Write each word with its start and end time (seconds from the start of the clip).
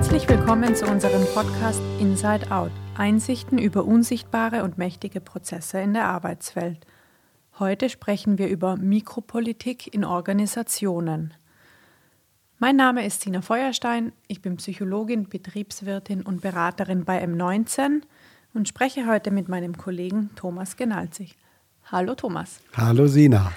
Herzlich 0.00 0.26
willkommen 0.30 0.74
zu 0.74 0.86
unserem 0.86 1.26
Podcast 1.34 1.82
Inside 1.98 2.50
Out. 2.50 2.70
Einsichten 2.96 3.58
über 3.58 3.84
unsichtbare 3.84 4.64
und 4.64 4.78
mächtige 4.78 5.20
Prozesse 5.20 5.78
in 5.78 5.92
der 5.92 6.06
Arbeitswelt. 6.06 6.86
Heute 7.58 7.90
sprechen 7.90 8.38
wir 8.38 8.48
über 8.48 8.78
Mikropolitik 8.78 9.92
in 9.92 10.06
Organisationen. 10.06 11.34
Mein 12.58 12.76
Name 12.76 13.04
ist 13.04 13.20
Sina 13.20 13.42
Feuerstein, 13.42 14.12
ich 14.26 14.40
bin 14.40 14.56
Psychologin, 14.56 15.28
Betriebswirtin 15.28 16.22
und 16.22 16.40
Beraterin 16.40 17.04
bei 17.04 17.22
M19 17.22 18.00
und 18.54 18.68
spreche 18.68 19.06
heute 19.06 19.30
mit 19.30 19.50
meinem 19.50 19.76
Kollegen 19.76 20.30
Thomas 20.34 20.78
Genalzig. 20.78 21.36
Hallo 21.92 22.14
Thomas. 22.14 22.62
Hallo 22.74 23.06
Sina. 23.06 23.52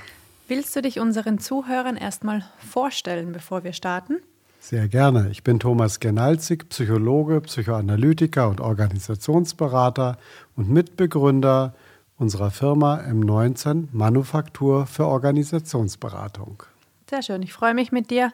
Willst 0.50 0.76
du 0.76 0.82
dich 0.82 1.00
unseren 1.00 1.40
Zuhörern 1.40 1.96
erstmal 1.96 2.44
vorstellen, 2.58 3.32
bevor 3.32 3.64
wir 3.64 3.72
starten? 3.72 4.18
Sehr 4.63 4.88
gerne. 4.88 5.27
Ich 5.30 5.44
bin 5.44 5.59
Thomas 5.59 5.99
Genalzig, 5.99 6.70
Psychologe, 6.70 7.41
Psychoanalytiker 7.41 8.48
und 8.48 8.62
Organisationsberater 8.62 10.17
und 10.55 10.70
Mitbegründer 10.70 11.76
unserer 12.17 12.49
Firma 12.49 13.02
M19 13.02 13.89
Manufaktur 13.91 14.88
für 14.88 15.05
Organisationsberatung. 15.05 16.63
Sehr 17.09 17.22
schön. 17.23 17.44
Ich 17.44 17.52
freue 17.52 17.73
mich 17.73 17.91
mit 17.91 18.09
dir, 18.09 18.31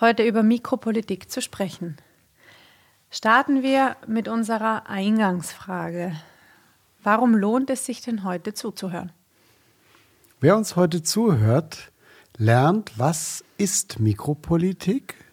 heute 0.00 0.22
über 0.22 0.42
Mikropolitik 0.42 1.30
zu 1.30 1.42
sprechen. 1.42 1.98
Starten 3.10 3.62
wir 3.62 3.96
mit 4.06 4.28
unserer 4.28 4.88
Eingangsfrage. 4.88 6.16
Warum 7.02 7.34
lohnt 7.34 7.68
es 7.68 7.84
sich 7.84 8.00
denn 8.00 8.24
heute 8.24 8.54
zuzuhören? 8.54 9.12
Wer 10.40 10.56
uns 10.56 10.74
heute 10.74 11.02
zuhört, 11.02 11.92
lernt, 12.38 12.98
was 12.98 13.44
ist 13.58 14.00
Mikropolitik 14.00 15.25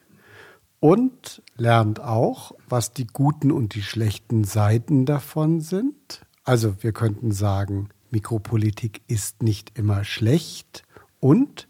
und 0.84 1.42
lernt 1.56 2.02
auch, 2.02 2.52
was 2.67 2.92
die 2.92 3.08
guten 3.08 3.53
und 3.53 3.73
die 3.73 3.81
schlechten 3.81 4.44
Seiten 4.44 5.06
davon 5.06 5.62
sind. 5.62 6.25
Also 6.44 6.84
wir 6.84 6.92
könnten 6.92 7.31
sagen, 7.31 7.88
Mikropolitik 8.12 9.00
ist 9.08 9.44
nicht 9.44 9.80
immer 9.80 10.03
schlecht 10.03 10.84
und 11.22 11.70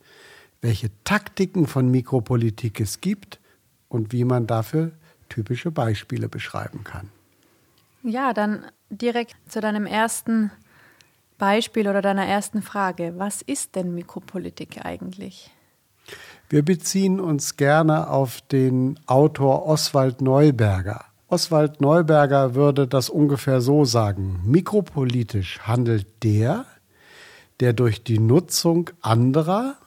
welche 0.62 0.90
Taktiken 1.04 1.68
von 1.68 1.92
Mikropolitik 1.92 2.80
es 2.80 3.02
gibt 3.02 3.40
und 3.88 4.14
wie 4.14 4.24
man 4.24 4.48
dafür 4.48 4.94
typische 5.30 5.70
Beispiele 5.70 6.28
beschreiben 6.28 6.84
kann. 6.84 7.08
Ja, 8.02 8.34
dann 8.34 8.66
direkt 8.90 9.36
zu 9.48 9.62
deinem 9.62 9.86
ersten 9.86 10.50
Beispiel 11.38 11.88
oder 11.88 12.02
deiner 12.02 12.26
ersten 12.26 12.64
Frage. 12.64 13.14
Was 13.18 13.44
ist 13.44 13.76
denn 13.76 13.94
Mikropolitik 13.94 14.84
eigentlich? 14.84 15.52
Wir 16.50 16.64
beziehen 16.64 17.20
uns 17.20 17.58
gerne 17.58 18.10
auf 18.10 18.42
den 18.42 19.00
Autor 19.08 19.66
Oswald 19.66 20.22
Neuberger. 20.22 21.06
Oswald 21.28 21.82
Neuberger 21.82 22.54
würde 22.54 22.88
das 22.88 23.10
ungefähr 23.10 23.60
so 23.60 23.86
sagen. 23.86 24.42
Mikropolitisch 24.46 25.60
handelt 25.62 26.24
der, 26.24 26.66
der 27.60 27.74
durch 27.74 28.04
die 28.04 28.20
Nutzung 28.20 28.92
anderer 29.02 29.78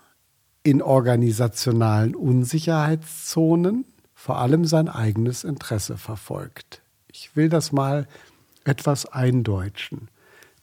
in 0.64 0.83
organisationalen 0.83 2.17
Unsicherheitszonen 2.17 3.84
vor 4.14 4.39
allem 4.39 4.64
sein 4.64 4.89
eigenes 4.89 5.44
Interesse 5.44 5.97
verfolgt. 5.97 6.83
Ich 7.06 7.37
will 7.37 7.48
das 7.48 7.70
mal 7.70 8.09
etwas 8.64 9.06
eindeutschen. 9.06 10.09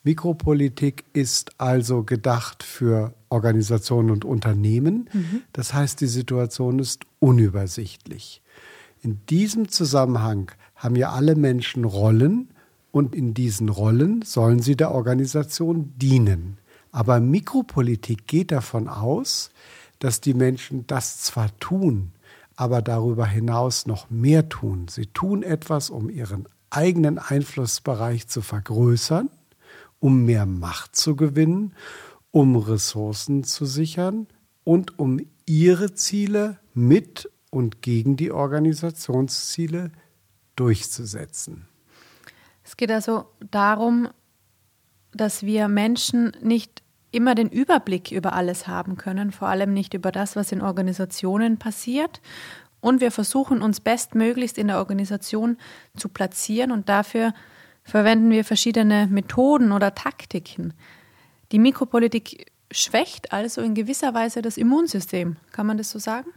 Mikropolitik 0.03 1.05
ist 1.13 1.61
also 1.61 2.03
gedacht 2.03 2.61
für 2.61 3.13
Organisationen 3.34 4.12
und 4.12 4.23
Unternehmen. 4.23 5.09
Mhm. 5.12 5.42
Das 5.52 5.73
heißt, 5.73 6.00
die 6.00 6.08
Situation 6.08 6.80
ist 6.80 7.06
unübersichtlich. 7.20 8.42
In 9.02 9.20
diesem 9.30 9.70
Zusammenhang 9.70 10.52
haben 10.76 10.95
ja 10.95 11.11
alle 11.11 11.36
Menschen 11.36 11.83
Rollen 11.83 12.49
und 12.92 13.16
in 13.16 13.33
diesen 13.33 13.70
Rollen 13.70 14.22
sollen 14.22 14.60
sie 14.60 14.76
der 14.76 14.92
Organisation 14.92 15.93
dienen. 15.98 16.58
Aber 16.92 17.20
Mikropolitik 17.20 18.27
geht 18.27 18.52
davon 18.52 18.88
aus, 18.88 19.49
dass 19.99 20.22
die 20.22 20.33
Menschen 20.33 20.86
das 20.88 21.22
zwar 21.22 21.49
tun, 21.60 22.11
aber 22.55 22.82
darüber 22.82 23.26
hinaus 23.26 23.88
noch 23.88 24.10
mehr 24.10 24.48
tun. 24.48 24.88
Sie 24.88 25.08
tun 25.08 25.42
etwas, 25.42 25.89
um 25.89 26.10
ihren 26.10 26.45
eigenen 26.70 27.17
Einflussbereich 27.17 28.27
zu 28.27 28.42
vergrößern 28.42 29.30
um 30.04 30.26
mehr 30.26 30.45
Macht 30.45 30.98
zu 30.98 31.16
gewinnen, 31.16 31.72
um 32.33 32.55
Ressourcen 32.55 33.44
zu 33.44 33.66
sichern 33.66 34.27
und 34.64 34.98
um 34.98 35.20
ihre 35.45 35.94
Ziele 35.94 36.58
mit 36.73 37.30
und 37.52 37.83
gegen 37.83 38.16
die 38.17 38.32
Organisationsziele 38.32 39.92
durchzusetzen. 40.55 41.67
Es 42.64 42.76
geht 42.76 42.89
also 42.89 43.26
darum, 43.52 44.10
dass 45.11 45.43
wir 45.43 45.67
Menschen 45.67 46.36
nicht 46.42 46.82
immer 47.11 47.36
den 47.36 47.49
Überblick 47.49 48.11
über 48.11 48.33
alles 48.33 48.67
haben 48.67 48.98
können, 48.98 49.32
vor 49.32 49.49
allem 49.49 49.72
nicht 49.72 49.93
über 49.93 50.11
das, 50.11 50.36
was 50.36 50.52
in 50.52 50.64
Organisationen 50.64 51.60
passiert. 51.60 52.20
Und 52.82 52.99
wir 52.99 53.11
versuchen 53.11 53.61
uns 53.61 53.80
bestmöglichst 53.80 54.58
in 54.58 54.70
der 54.70 54.80
Organisation 54.80 55.58
zu 55.95 56.10
platzieren 56.10 56.72
und 56.72 56.89
dafür 56.89 57.36
verwenden 57.83 58.32
wir 58.32 58.43
verschiedene 58.43 59.05
Methoden 59.05 59.72
oder 59.72 59.93
Taktiken. 59.93 60.73
Die 61.53 61.59
Mikropolitik 61.59 62.52
schwächt 62.71 63.31
also 63.31 63.61
in 63.61 63.75
gewisser 63.75 64.15
Weise 64.15 64.41
das 64.41 64.58
Immunsystem. 64.58 65.36
Kann 65.52 65.67
man 65.67 65.77
das 65.77 65.91
so 65.91 65.99
sagen? 65.99 66.31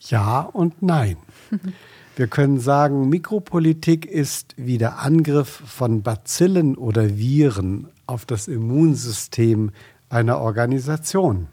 Ja 0.00 0.40
und 0.40 0.82
nein. 0.82 1.18
Wir 2.16 2.26
können 2.26 2.58
sagen, 2.58 3.10
Mikropolitik 3.10 4.06
ist 4.06 4.54
wie 4.56 4.78
der 4.78 4.98
Angriff 4.98 5.62
von 5.66 6.02
Bazillen 6.02 6.76
oder 6.78 7.18
Viren 7.18 7.88
auf 8.06 8.24
das 8.24 8.48
Immunsystem 8.48 9.72
einer 10.08 10.38
Organisation. 10.38 11.48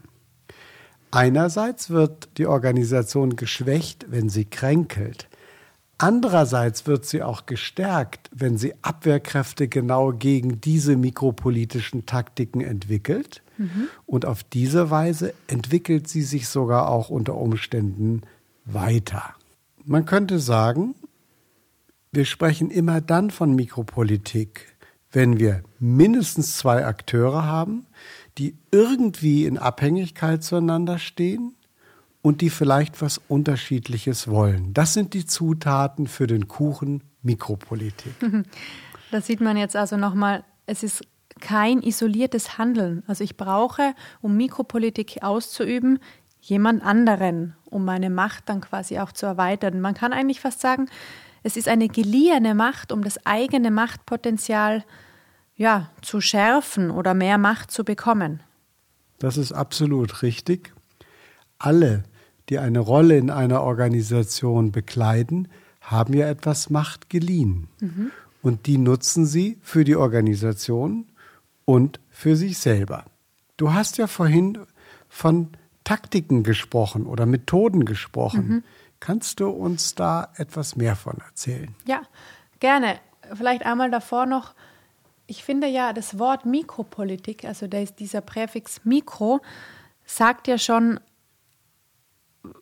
Einerseits 1.10 1.90
wird 1.90 2.30
die 2.38 2.46
Organisation 2.46 3.36
geschwächt, 3.36 4.06
wenn 4.08 4.30
sie 4.30 4.46
kränkelt. 4.46 5.27
Andererseits 6.00 6.86
wird 6.86 7.04
sie 7.06 7.22
auch 7.22 7.46
gestärkt, 7.46 8.30
wenn 8.32 8.56
sie 8.56 8.72
Abwehrkräfte 8.82 9.66
genau 9.66 10.12
gegen 10.12 10.60
diese 10.60 10.96
mikropolitischen 10.96 12.06
Taktiken 12.06 12.60
entwickelt. 12.60 13.42
Mhm. 13.58 13.88
Und 14.06 14.24
auf 14.24 14.44
diese 14.44 14.90
Weise 14.90 15.34
entwickelt 15.48 16.08
sie 16.08 16.22
sich 16.22 16.48
sogar 16.48 16.88
auch 16.88 17.10
unter 17.10 17.34
Umständen 17.34 18.22
weiter. 18.64 19.34
Man 19.84 20.04
könnte 20.04 20.38
sagen, 20.38 20.94
wir 22.12 22.24
sprechen 22.24 22.70
immer 22.70 23.00
dann 23.00 23.32
von 23.32 23.56
Mikropolitik, 23.56 24.76
wenn 25.10 25.40
wir 25.40 25.62
mindestens 25.80 26.56
zwei 26.56 26.86
Akteure 26.86 27.44
haben, 27.44 27.86
die 28.38 28.56
irgendwie 28.70 29.46
in 29.46 29.58
Abhängigkeit 29.58 30.44
zueinander 30.44 30.98
stehen 30.98 31.54
und 32.28 32.42
die 32.42 32.50
vielleicht 32.50 33.00
was 33.00 33.22
Unterschiedliches 33.26 34.28
wollen. 34.28 34.74
Das 34.74 34.92
sind 34.92 35.14
die 35.14 35.24
Zutaten 35.24 36.06
für 36.06 36.26
den 36.26 36.46
Kuchen 36.46 37.02
Mikropolitik. 37.22 38.12
Das 39.10 39.26
sieht 39.26 39.40
man 39.40 39.56
jetzt 39.56 39.74
also 39.74 39.96
nochmal. 39.96 40.44
Es 40.66 40.82
ist 40.82 41.02
kein 41.40 41.80
isoliertes 41.80 42.58
Handeln. 42.58 43.02
Also 43.06 43.24
ich 43.24 43.38
brauche, 43.38 43.94
um 44.20 44.36
Mikropolitik 44.36 45.22
auszuüben, 45.22 45.98
jemand 46.42 46.82
anderen, 46.82 47.56
um 47.64 47.86
meine 47.86 48.10
Macht 48.10 48.50
dann 48.50 48.60
quasi 48.60 48.98
auch 48.98 49.12
zu 49.12 49.24
erweitern. 49.24 49.80
Man 49.80 49.94
kann 49.94 50.12
eigentlich 50.12 50.42
fast 50.42 50.60
sagen, 50.60 50.90
es 51.42 51.56
ist 51.56 51.68
eine 51.68 51.88
geliehene 51.88 52.54
Macht, 52.54 52.92
um 52.92 53.02
das 53.02 53.24
eigene 53.24 53.70
Machtpotenzial 53.70 54.84
ja, 55.56 55.88
zu 56.02 56.20
schärfen 56.20 56.90
oder 56.90 57.14
mehr 57.14 57.38
Macht 57.38 57.70
zu 57.70 57.84
bekommen. 57.84 58.42
Das 59.18 59.38
ist 59.38 59.52
absolut 59.52 60.20
richtig. 60.20 60.74
Alle 61.58 62.04
die 62.48 62.58
eine 62.58 62.80
Rolle 62.80 63.16
in 63.16 63.30
einer 63.30 63.62
Organisation 63.62 64.72
bekleiden, 64.72 65.48
haben 65.80 66.14
ja 66.14 66.28
etwas 66.28 66.70
Macht 66.70 67.10
geliehen. 67.10 67.68
Mhm. 67.80 68.10
Und 68.42 68.66
die 68.66 68.78
nutzen 68.78 69.26
sie 69.26 69.58
für 69.62 69.84
die 69.84 69.96
Organisation 69.96 71.06
und 71.64 72.00
für 72.10 72.36
sich 72.36 72.58
selber. 72.58 73.04
Du 73.56 73.72
hast 73.72 73.98
ja 73.98 74.06
vorhin 74.06 74.58
von 75.08 75.50
Taktiken 75.84 76.42
gesprochen 76.42 77.06
oder 77.06 77.26
Methoden 77.26 77.84
gesprochen. 77.84 78.48
Mhm. 78.48 78.64
Kannst 79.00 79.40
du 79.40 79.48
uns 79.48 79.94
da 79.94 80.28
etwas 80.36 80.76
mehr 80.76 80.96
von 80.96 81.18
erzählen? 81.26 81.74
Ja, 81.86 82.02
gerne. 82.60 82.98
Vielleicht 83.34 83.64
einmal 83.64 83.90
davor 83.90 84.26
noch. 84.26 84.54
Ich 85.26 85.44
finde 85.44 85.66
ja, 85.66 85.92
das 85.92 86.18
Wort 86.18 86.46
Mikropolitik, 86.46 87.44
also 87.44 87.66
dieser 87.66 88.20
Präfix 88.20 88.80
Mikro, 88.84 89.40
sagt 90.06 90.48
ja 90.48 90.58
schon 90.58 91.00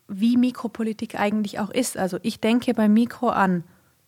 wie 0.08 0.37
Mikropolitik 0.37 1.19
eigentlich 1.19 1.58
auch 1.58 1.70
ist. 1.70 1.96
Also 1.96 2.19
ich 2.23 2.40
denke 2.40 2.75
beim 2.75 2.93
Mikro 2.93 3.28
an 3.28 3.64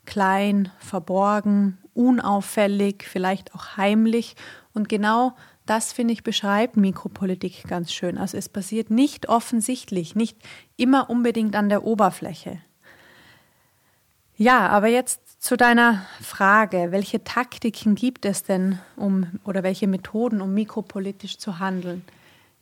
klein, 0.07 0.71
verborgen, 0.79 1.79
unauffällig, 1.95 3.05
vielleicht 3.05 3.55
auch 3.55 3.77
heimlich. 3.77 4.37
Und 4.73 4.89
genau 4.89 5.35
das, 5.67 5.93
finde 5.93 6.15
ich, 6.15 6.23
beschreibt 6.23 6.77
Mikropolitik 6.77 7.65
ganz 7.69 7.93
schön. 7.93 8.17
Also 8.17 8.39
es 8.39 8.49
passiert 8.49 8.91
nicht 8.91 9.29
offensichtlich, 9.29 10.15
nicht 10.15 10.39
immer 10.77 11.11
unbedingt 11.11 11.55
an 11.55 11.69
der 11.69 11.85
Oberfläche. 11.85 12.61
Ja, 14.37 14.69
aber 14.69 14.87
jetzt 14.87 15.43
zu 15.43 15.57
deiner 15.57 16.07
Frage, 16.23 16.89
welche 16.91 17.25
Taktiken 17.25 17.97
gibt 17.97 18.25
es 18.25 18.45
denn, 18.45 18.79
um 18.97 19.27
oder 19.45 19.63
welche 19.63 19.89
Methoden, 19.89 20.41
um 20.41 20.55
mikropolitisch 20.55 21.39
zu 21.39 21.59
handeln? 21.59 22.05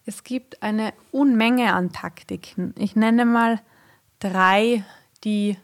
Es 0.06 0.23
gibt 0.23 0.62
eine 0.62 0.94
Unmenge 1.11 1.75
an 1.75 1.93
Taktiken. 1.93 2.73
Ich 2.79 2.94
nenne 2.94 3.25
mal 3.25 3.61
drei, 4.20 4.85
die, 5.25 5.58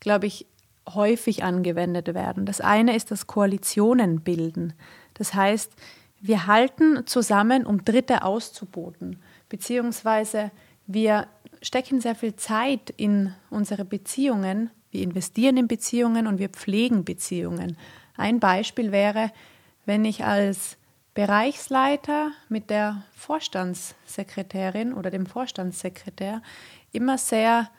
glaube 0.00 0.26
ich, 0.26 0.46
häufig 0.88 1.44
angewendet 1.44 2.14
werden. 2.14 2.46
Das 2.46 2.62
eine 2.62 2.96
ist 2.96 3.10
das 3.10 3.26
Koalitionen 3.26 4.22
bilden. 4.22 4.72
Das 5.14 5.34
heißt, 5.34 5.72
wir 6.20 6.46
halten 6.46 7.06
zusammen, 7.06 7.66
um 7.66 7.84
Dritte 7.84 8.22
auszuboten, 8.22 9.20
beziehungsweise 9.50 10.50
wir 10.86 11.26
stecken 11.60 12.00
sehr 12.00 12.14
viel 12.14 12.36
Zeit 12.36 12.90
in 12.96 13.34
unsere 13.50 13.84
Beziehungen, 13.84 14.70
wir 14.90 15.02
investieren 15.02 15.58
in 15.58 15.68
Beziehungen 15.68 16.26
und 16.26 16.38
wir 16.38 16.48
pflegen 16.48 17.04
Beziehungen. 17.04 17.76
Ein 18.16 18.40
Beispiel 18.40 18.92
wäre, 18.92 19.30
wenn 19.84 20.04
ich 20.06 20.24
als 20.24 20.78
Bereichsleiter 21.16 22.32
mit 22.50 22.68
der 22.68 23.02
Vorstandssekretärin 23.16 24.92
oder 24.92 25.10
dem 25.10 25.24
Vorstandssekretär 25.24 26.42
immer 26.92 27.16
sehr 27.16 27.70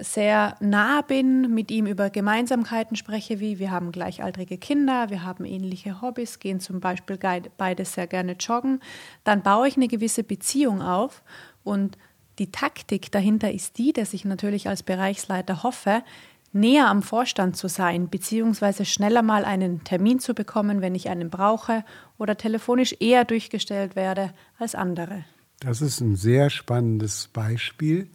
sehr 0.00 0.54
nah 0.60 1.00
bin, 1.00 1.52
mit 1.52 1.72
ihm 1.72 1.86
über 1.88 2.08
Gemeinsamkeiten 2.08 2.96
spreche, 2.96 3.40
wie 3.40 3.58
wir 3.58 3.72
haben 3.72 3.90
gleichaltrige 3.90 4.56
Kinder, 4.56 5.10
wir 5.10 5.24
haben 5.24 5.44
ähnliche 5.44 6.00
Hobbys, 6.00 6.38
gehen 6.38 6.60
zum 6.60 6.78
Beispiel 6.78 7.18
beide 7.56 7.84
sehr 7.84 8.06
gerne 8.06 8.36
joggen, 8.38 8.78
dann 9.24 9.42
baue 9.42 9.66
ich 9.66 9.76
eine 9.76 9.88
gewisse 9.88 10.22
Beziehung 10.22 10.80
auf 10.80 11.24
und 11.64 11.98
die 12.38 12.52
Taktik 12.52 13.10
dahinter 13.10 13.50
ist 13.50 13.78
die, 13.78 13.92
dass 13.92 14.14
ich 14.14 14.24
natürlich 14.24 14.68
als 14.68 14.84
Bereichsleiter 14.84 15.64
hoffe, 15.64 16.04
näher 16.52 16.88
am 16.88 17.02
Vorstand 17.02 17.56
zu 17.56 17.68
sein, 17.68 18.08
beziehungsweise 18.08 18.84
schneller 18.84 19.22
mal 19.22 19.44
einen 19.44 19.84
Termin 19.84 20.18
zu 20.18 20.34
bekommen, 20.34 20.80
wenn 20.80 20.94
ich 20.94 21.08
einen 21.08 21.30
brauche 21.30 21.84
oder 22.18 22.36
telefonisch 22.36 22.96
eher 23.00 23.24
durchgestellt 23.24 23.96
werde 23.96 24.32
als 24.58 24.74
andere. 24.74 25.24
Das 25.60 25.82
ist 25.82 26.00
ein 26.00 26.16
sehr 26.16 26.50
spannendes 26.50 27.28
Beispiel. 27.28 28.08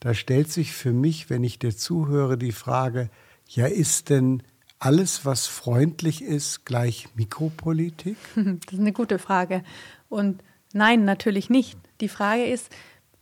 Da 0.00 0.14
stellt 0.14 0.50
sich 0.50 0.72
für 0.72 0.92
mich, 0.92 1.30
wenn 1.30 1.44
ich 1.44 1.58
dir 1.58 1.76
zuhöre, 1.76 2.38
die 2.38 2.52
Frage, 2.52 3.10
ja, 3.46 3.66
ist 3.66 4.10
denn 4.10 4.42
alles, 4.78 5.24
was 5.24 5.46
freundlich 5.46 6.22
ist, 6.22 6.64
gleich 6.64 7.08
Mikropolitik? 7.14 8.16
Das 8.36 8.72
ist 8.72 8.80
eine 8.80 8.92
gute 8.92 9.18
Frage. 9.18 9.62
Und 10.08 10.42
nein, 10.72 11.04
natürlich 11.04 11.50
nicht. 11.50 11.78
Die 12.00 12.08
Frage 12.08 12.44
ist, 12.44 12.70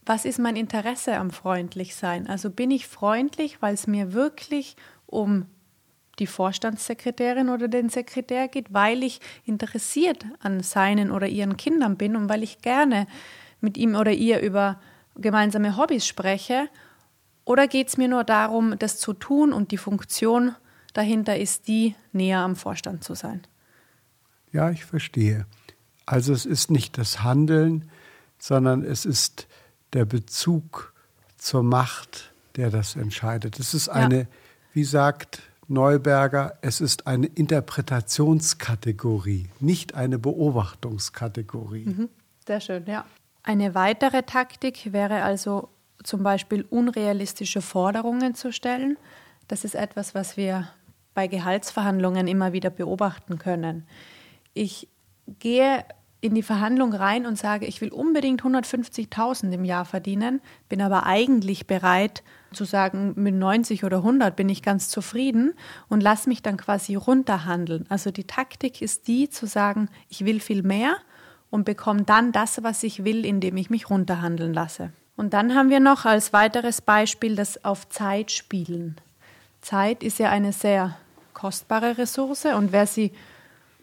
was 0.07 0.25
ist 0.25 0.39
mein 0.39 0.57
Interesse 0.57 1.17
am 1.17 1.31
Freundlichsein? 1.31 2.29
Also 2.29 2.49
bin 2.51 2.71
ich 2.71 2.87
freundlich, 2.87 3.61
weil 3.61 3.75
es 3.75 3.89
mir 3.89 4.13
wirklich 4.13 4.77
um 5.05 5.47
die 6.21 6.27
Vorstandssekretärin 6.27 7.51
oder 7.51 7.69
den 7.69 7.91
Sekretär 7.91 8.49
geht, 8.49 8.73
weil 8.73 9.03
ich 9.03 9.21
interessiert 9.45 10.25
an 10.41 10.63
seinen 10.63 11.11
oder 11.11 11.27
ihren 11.27 11.57
Kindern 11.57 11.97
bin 11.97 12.17
und 12.17 12.29
weil 12.29 12.43
ich 12.43 12.63
gerne 12.63 13.07
mit 13.61 13.77
ihm 13.77 13.95
oder 13.97 14.13
ihr 14.13 14.41
über 14.41 14.81
gemeinsame 15.17 15.77
Hobbys 15.77 16.07
spreche? 16.07 16.69
Oder 17.45 17.69
geht 17.69 17.89
es 17.89 17.97
mir 17.97 18.09
nur 18.09 18.25
darum, 18.25 18.79
das 18.79 18.99
zu 18.99 19.13
tun 19.13 19.53
und 19.53 19.73
die 19.73 19.77
Funktion 19.77 20.55
dahinter 20.95 21.37
ist 21.37 21.69
die, 21.69 21.95
näher 22.13 22.41
am 22.41 22.57
Vorstand 22.57 23.05
zu 23.05 23.15
sein? 23.15 23.43
Ja, 24.53 24.71
ich 24.71 24.85
verstehe. 24.85 25.47
Also 26.07 26.33
es 26.33 26.47
ist 26.47 26.71
nicht 26.71 26.97
das 26.97 27.23
Handeln, 27.23 27.91
sondern 28.39 28.83
es 28.83 29.05
ist 29.05 29.49
der 29.93 30.05
Bezug 30.05 30.93
zur 31.37 31.63
Macht, 31.63 32.33
der 32.57 32.71
das 32.71 32.97
entscheidet. 32.97 33.59
Es 33.59 33.75
ist 33.75 33.89
eine, 33.89 34.21
ja. 34.21 34.27
wie 34.73 34.85
sagt 34.85 35.43
Neuberger, 35.69 36.59
es 36.63 36.81
ist 36.81 37.07
eine 37.07 37.27
Interpretationskategorie, 37.27 39.51
nicht 39.61 39.95
eine 39.95 40.19
Beobachtungskategorie. 40.19 41.85
Mhm. 41.87 42.09
Sehr 42.47 42.61
schön, 42.61 42.85
ja. 42.87 43.05
Eine 43.43 43.75
weitere 43.75 44.23
Taktik 44.23 44.93
wäre 44.93 45.23
also 45.23 45.69
zum 46.03 46.23
Beispiel 46.23 46.65
unrealistische 46.69 47.63
Forderungen 47.63 48.35
zu 48.35 48.53
stellen. 48.53 48.99
Das 49.49 49.65
ist 49.65 49.75
etwas, 49.75 50.15
was 50.15 50.37
wir 50.37 50.69
bei 51.15 51.27
Gehaltsverhandlungen 51.27 52.29
immer 52.29 52.53
wieder 52.53 52.69
beobachten 52.71 53.39
können. 53.39 53.87
Ich 54.55 54.89
gehe 55.27 55.85
in 56.21 56.35
die 56.35 56.43
Verhandlung 56.43 56.93
rein 56.93 57.27
und 57.27 57.37
sage, 57.39 57.67
ich 57.67 57.81
will 57.81 57.91
unbedingt 57.91 58.43
150.000 58.43 59.53
im 59.53 59.65
Jahr 59.65 59.85
verdienen, 59.85 60.41
bin 60.69 60.81
aber 60.81 61.05
eigentlich 61.05 61.67
bereit 61.67 62.23
zu 62.53 62.65
sagen, 62.65 63.13
mit 63.17 63.35
90 63.35 63.85
oder 63.85 63.99
100 63.99 64.35
bin 64.35 64.49
ich 64.49 64.63
ganz 64.63 64.89
zufrieden 64.89 65.53
und 65.89 66.03
lass 66.03 66.27
mich 66.27 66.43
dann 66.43 66.57
quasi 66.57 66.95
runterhandeln. 66.95 67.85
Also 67.89 68.11
die 68.11 68.25
Taktik 68.25 68.81
ist 68.81 69.09
die 69.09 69.29
zu 69.29 69.47
sagen, 69.47 69.89
ich 70.09 70.25
will 70.25 70.41
viel 70.41 70.63
mehr 70.63 70.97
und 71.51 71.65
bekomme 71.65 72.03
dann 72.03 72.33
das, 72.33 72.63
was 72.63 72.83
ich 72.83 73.05
will, 73.05 73.25
indem 73.25 73.57
ich 73.57 73.71
mich 73.71 73.91
runterhandeln 73.91 74.55
lasse. 74.55 74.91
Und 75.17 75.33
dann 75.33 75.55
haben 75.55 75.71
wir 75.71 75.81
noch 75.81 76.05
als 76.05 76.33
weiteres 76.33 76.81
Beispiel 76.81 77.37
das 77.37 77.65
auf 77.65 77.89
Zeit 77.89 78.31
spielen. 78.31 78.97
Zeit 79.61 80.03
ist 80.03 80.19
ja 80.19 80.31
eine 80.31 80.53
sehr 80.53 80.97
kostbare 81.35 81.99
Ressource 81.99 82.47
und 82.47 82.73
wer 82.73 82.87
sie 82.87 83.13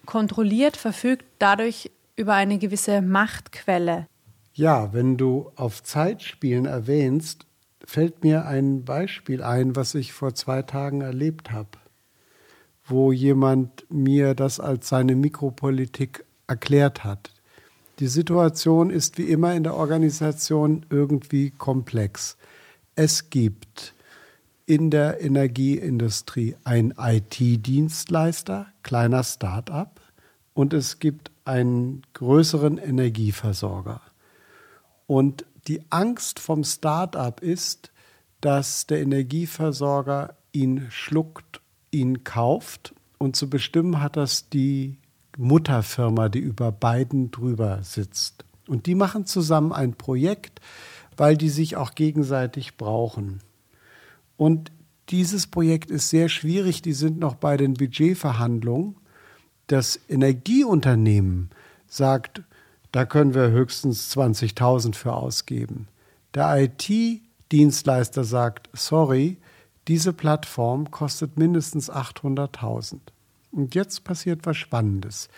kontrolliert, 0.06 0.78
verfügt 0.78 1.26
dadurch 1.40 1.92
über 2.16 2.34
eine 2.34 2.58
gewisse 2.58 3.02
Machtquelle. 3.02 4.08
Ja, 4.54 4.94
wenn 4.94 5.18
du 5.18 5.52
auf 5.56 5.82
Zeitspielen 5.82 6.66
erwähnst, 6.66 7.46
fällt 7.84 8.24
mir 8.24 8.46
ein 8.46 8.86
Beispiel 8.86 9.42
ein, 9.42 9.76
was 9.76 9.96
ich 9.96 10.14
vor 10.14 10.36
zwei 10.36 10.62
Tagen 10.62 11.02
erlebt 11.02 11.52
habe, 11.52 11.78
wo 12.86 13.12
jemand 13.12 13.86
mir 13.90 14.36
das 14.36 14.60
als 14.60 14.90
seine 14.90 15.16
Mikropolitik 15.16 16.24
erklärt 16.48 17.04
hat. 17.04 17.32
Die 18.00 18.08
Situation 18.08 18.90
ist 18.90 19.18
wie 19.18 19.24
immer 19.24 19.54
in 19.54 19.64
der 19.64 19.76
Organisation 19.76 20.86
irgendwie 20.90 21.52
komplex. 21.52 22.38
Es 22.96 23.30
gibt 23.30 23.94
in 24.66 24.90
der 24.90 25.22
Energieindustrie 25.22 26.56
einen 26.64 26.94
IT-Dienstleister, 26.98 28.68
kleiner 28.82 29.24
Start-up, 29.24 30.00
und 30.54 30.74
es 30.74 31.00
gibt 31.00 31.32
einen 31.46 32.04
größeren 32.14 32.78
Energieversorger. 32.78 34.02
Und 35.08 35.46
die 35.68 35.82
Angst 35.90 36.40
vom 36.40 36.64
Start-up 36.64 37.42
ist, 37.42 37.92
dass 38.42 38.88
der 38.88 39.02
Energieversorger 39.02 40.36
ihn 40.52 40.88
schluckt, 40.90 41.62
ihn 41.92 42.24
kauft 42.24 42.94
und 43.18 43.38
zu 43.38 43.50
bestimmen 43.50 44.02
hat 44.02 44.18
das 44.18 44.50
die 44.50 44.98
Mutterfirma, 45.38 46.28
die 46.28 46.40
über 46.40 46.72
beiden 46.72 47.32
drüber 47.32 47.80
sitzt. 47.82 48.44
Und 48.68 48.86
die 48.86 48.96
machen 48.96 49.26
zusammen 49.26 49.72
ein 49.72 49.94
Projekt, 49.94 50.60
weil 51.16 51.38
die 51.38 51.50
sich 51.50 51.76
auch 51.76 51.96
gegenseitig 51.96 52.76
brauchen. 52.76 53.40
Und 54.36 54.72
dieses 55.10 55.48
Projekt 55.48 55.92
ist 55.92 56.10
sehr 56.10 56.30
schwierig, 56.30 56.82
die 56.82 56.94
sind 56.94 57.20
noch 57.20 57.36
bei 57.36 57.58
den 57.58 57.76
Budgetverhandlungen. 57.76 58.96
Das 59.68 60.00
Energieunternehmen 60.10 61.50
sagt, 61.88 62.42
da 62.92 63.06
können 63.06 63.34
wir 63.34 63.50
höchstens 63.50 64.16
20.000 64.16 64.96
für 64.96 65.14
ausgeben. 65.14 65.88
Der 66.34 66.56
IT-Dienstleister 66.58 68.24
sagt, 68.24 68.70
sorry, 68.74 69.38
diese 69.88 70.14
Plattform 70.14 70.92
kostet 70.92 71.38
mindestens 71.38 71.92
800.000. 71.92 73.00
Und 73.52 73.76
jetzt 73.76 74.04
passiert 74.04 74.46
was 74.46 74.58
Spannendes. 74.58 75.30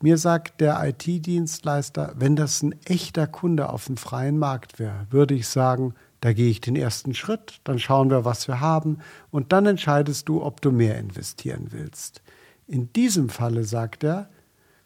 Mir 0.00 0.18
sagt 0.18 0.60
der 0.60 0.82
IT-Dienstleister, 0.82 2.14
wenn 2.16 2.34
das 2.34 2.62
ein 2.62 2.74
echter 2.84 3.28
Kunde 3.28 3.68
auf 3.70 3.86
dem 3.86 3.96
freien 3.96 4.38
Markt 4.38 4.80
wäre, 4.80 5.06
würde 5.10 5.34
ich 5.34 5.46
sagen, 5.46 5.94
da 6.20 6.32
gehe 6.32 6.50
ich 6.50 6.60
den 6.60 6.76
ersten 6.76 7.14
Schritt, 7.14 7.60
dann 7.64 7.78
schauen 7.78 8.10
wir, 8.10 8.24
was 8.24 8.48
wir 8.48 8.60
haben 8.60 8.98
und 9.30 9.52
dann 9.52 9.66
entscheidest 9.66 10.28
du, 10.28 10.42
ob 10.42 10.60
du 10.60 10.72
mehr 10.72 10.98
investieren 10.98 11.68
willst. 11.70 12.22
In 12.66 12.92
diesem 12.92 13.28
Falle 13.28 13.64
sagt 13.64 14.04
er, 14.04 14.28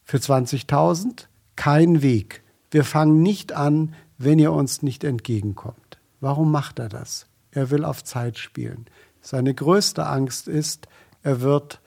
für 0.04 0.18
20.000 0.18 1.26
kein 1.56 2.02
Weg. 2.02 2.42
Wir 2.70 2.84
fangen 2.84 3.22
nicht 3.22 3.52
an, 3.52 3.94
wenn 4.18 4.38
ihr 4.38 4.52
uns 4.52 4.82
nicht 4.82 5.04
entgegenkommt. 5.04 5.98
Warum 6.20 6.50
macht 6.50 6.78
er 6.78 6.88
das? 6.88 7.26
Er 7.50 7.70
will 7.70 7.84
auf 7.84 8.04
Zeit 8.04 8.38
spielen. 8.38 8.86
Seine 9.20 9.54
größte 9.54 10.06
Angst 10.06 10.48
ist, 10.48 10.88
er 11.22 11.40
wird 11.40 11.80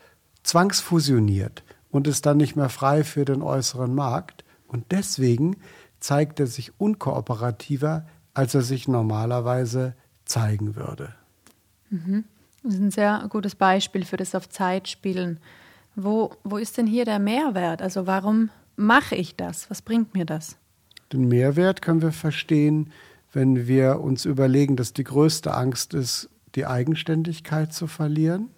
zwangsfusioniert 0.44 1.64
und 1.92 2.08
ist 2.08 2.26
dann 2.26 2.38
nicht 2.38 2.56
mehr 2.56 2.70
frei 2.70 3.04
für 3.04 3.26
den 3.26 3.42
äußeren 3.42 3.94
Markt. 3.94 4.44
Und 4.68 4.92
deswegen 4.92 5.58
zeigt 6.00 6.40
er 6.40 6.48
sich 6.48 6.80
unkooperativer, 6.80 8.06
als 8.34 8.56
er 8.56 8.62
sich 8.62 8.88
normalerweise 8.88 9.96
zeigen 10.26 10.76
würde. 10.76 11.14
Mhm. 11.90 12.26
Das 12.64 12.74
ist 12.74 12.80
ein 12.82 12.92
sehr 12.92 13.26
gutes 13.30 13.56
Beispiel 13.56 14.06
für 14.06 14.18
das 14.18 14.36
auf 14.36 14.50
Zeit 14.50 14.90
spielen. 14.90 15.40
Wo, 16.04 16.32
wo 16.44 16.58
ist 16.58 16.78
denn 16.78 16.88
hier 16.88 17.06
der 17.06 17.20
Mehrwert? 17.20 17.82
Also 17.82 18.08
warum 18.08 18.50
mache 18.76 19.16
ich 19.16 19.36
das? 19.36 19.70
Was 19.70 19.82
bringt 19.82 20.14
mir 20.14 20.26
das? 20.26 20.58
Den 21.12 21.28
Mehrwert 21.28 21.82
können 21.82 22.02
wir 22.02 22.12
verstehen, 22.12 22.92
wenn 23.34 23.68
wir 23.68 24.00
uns 24.00 24.26
überlegen, 24.26 24.76
dass 24.76 24.94
die 24.94 25.04
größte 25.04 25.54
Angst 25.54 25.94
ist, 25.94 26.30
die 26.56 26.66
Eigenständigkeit 26.66 27.74
zu 27.74 27.88
verlieren 27.88 28.50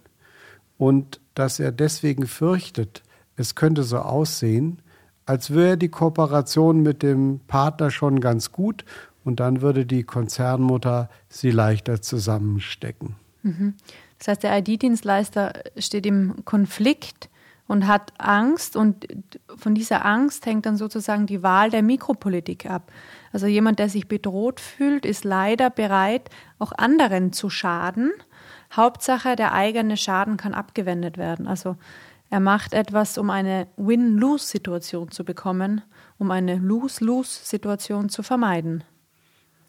und 0.78 1.20
dass 1.36 1.60
er 1.60 1.72
deswegen 1.72 2.28
fürchtet, 2.28 3.04
es 3.36 3.56
könnte 3.56 3.84
so 3.84 4.00
aussehen, 4.00 4.82
als 5.26 5.54
wäre 5.54 5.78
die 5.78 5.90
Kooperation 5.90 6.82
mit 6.82 7.04
dem 7.04 7.40
Partner 7.48 7.92
schon 7.92 8.20
ganz 8.20 8.52
gut 8.52 8.86
und 9.24 9.40
dann 9.40 9.62
würde 9.62 9.86
die 9.86 10.04
Konzernmutter 10.04 11.10
sie 11.30 11.52
leichter 11.52 12.02
zusammenstecken. 12.02 13.16
Mhm. 13.44 13.76
Das 14.18 14.28
heißt, 14.28 14.44
der 14.44 14.58
ID-Dienstleister 14.60 15.54
steht 15.78 16.06
im 16.06 16.46
Konflikt 16.46 17.30
und 17.72 17.88
hat 17.88 18.12
Angst 18.18 18.76
und 18.76 19.08
von 19.56 19.74
dieser 19.74 20.06
Angst 20.06 20.46
hängt 20.46 20.66
dann 20.66 20.76
sozusagen 20.76 21.26
die 21.26 21.42
Wahl 21.42 21.70
der 21.70 21.82
Mikropolitik 21.82 22.70
ab. 22.70 22.92
Also 23.32 23.48
jemand, 23.48 23.80
der 23.80 23.88
sich 23.88 24.10
bedroht 24.10 24.60
fühlt, 24.60 25.06
ist 25.06 25.24
leider 25.24 25.70
bereit, 25.70 26.30
auch 26.60 26.74
anderen 26.74 27.32
zu 27.32 27.50
schaden. 27.50 28.12
Hauptsache, 28.74 29.38
der 29.38 29.54
eigene 29.54 29.96
Schaden 29.96 30.36
kann 30.36 30.54
abgewendet 30.54 31.18
werden. 31.18 31.48
Also 31.48 31.78
er 32.30 32.42
macht 32.42 32.74
etwas, 32.74 33.18
um 33.18 33.30
eine 33.30 33.68
Win-Lose-Situation 33.78 35.10
zu 35.10 35.24
bekommen, 35.24 35.82
um 36.18 36.30
eine 36.30 36.58
Lose-Lose-Situation 36.58 38.10
zu 38.10 38.22
vermeiden. 38.22 38.84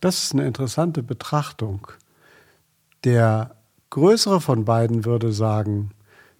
Das 0.00 0.24
ist 0.24 0.32
eine 0.32 0.44
interessante 0.48 1.04
Betrachtung. 1.04 1.86
Der 3.04 3.54
größere 3.90 4.40
von 4.40 4.64
beiden 4.64 5.04
würde 5.04 5.32
sagen, 5.32 5.92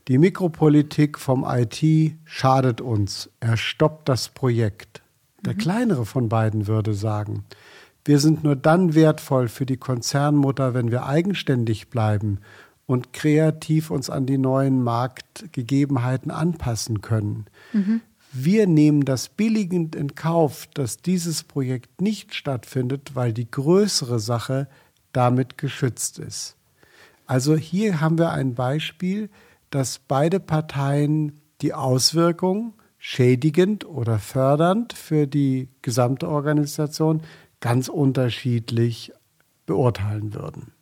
die 0.09 0.19
Mikropolitik 0.19 1.19
vom 1.19 1.45
IT 1.47 2.15
schadet 2.25 2.81
uns, 2.81 3.31
er 3.41 3.57
stoppt 3.57 4.09
das 4.09 4.29
Projekt. 4.29 5.03
Der 5.45 5.55
mhm. 5.55 5.59
kleinere 5.59 6.07
von 6.07 6.29
beiden 6.29 6.67
würde 6.67 6.95
sagen, 6.95 7.45
wir 8.05 8.19
sind 8.19 8.43
nur 8.43 8.57
dann 8.57 8.95
wertvoll 8.95 9.49
für 9.49 9.67
die 9.67 9.77
Konzernmutter, 9.77 10.75
wenn 10.75 10.91
wir 10.91 11.07
eigenständig 11.07 11.89
bleiben 11.89 12.39
und 12.87 13.13
kreativ 13.13 13.91
uns 13.91 14.11
an 14.11 14.27
die 14.27 14.39
neuen 14.39 14.83
Marktgegebenheiten 14.83 16.33
anpassen 16.33 17.01
können. 17.01 17.47
Mhm. 17.73 18.01
Wir 18.33 18.67
nehmen 18.67 19.05
das 19.05 19.29
billigend 19.29 19.95
in 19.95 20.15
Kauf, 20.15 20.67
dass 20.75 20.97
dieses 20.97 21.45
Projekt 21.45 22.01
nicht 22.01 22.35
stattfindet, 22.35 23.15
weil 23.15 23.33
die 23.33 23.51
größere 23.51 24.19
Sache 24.19 24.69
damit 25.13 25.59
geschützt 25.59 26.19
ist. 26.19 26.57
Also 27.27 27.57
hier 27.57 28.01
haben 28.01 28.19
wir 28.19 28.31
ein 28.31 28.55
Beispiel, 28.55 29.29
dass 29.75 29.99
beide 29.99 30.39
Parteien 30.39 31.41
die 31.61 31.75
Auswirkungen 31.75 32.75
schädigend 32.99 33.85
oder 33.85 34.19
fördernd 34.19 34.93
für 34.93 35.27
die 35.27 35.69
gesamte 35.83 36.29
Organisation 36.29 37.23
ganz 37.61 37.89
unterschiedlich 37.89 39.13
beurteilen 39.67 40.35
würden. 40.35 40.73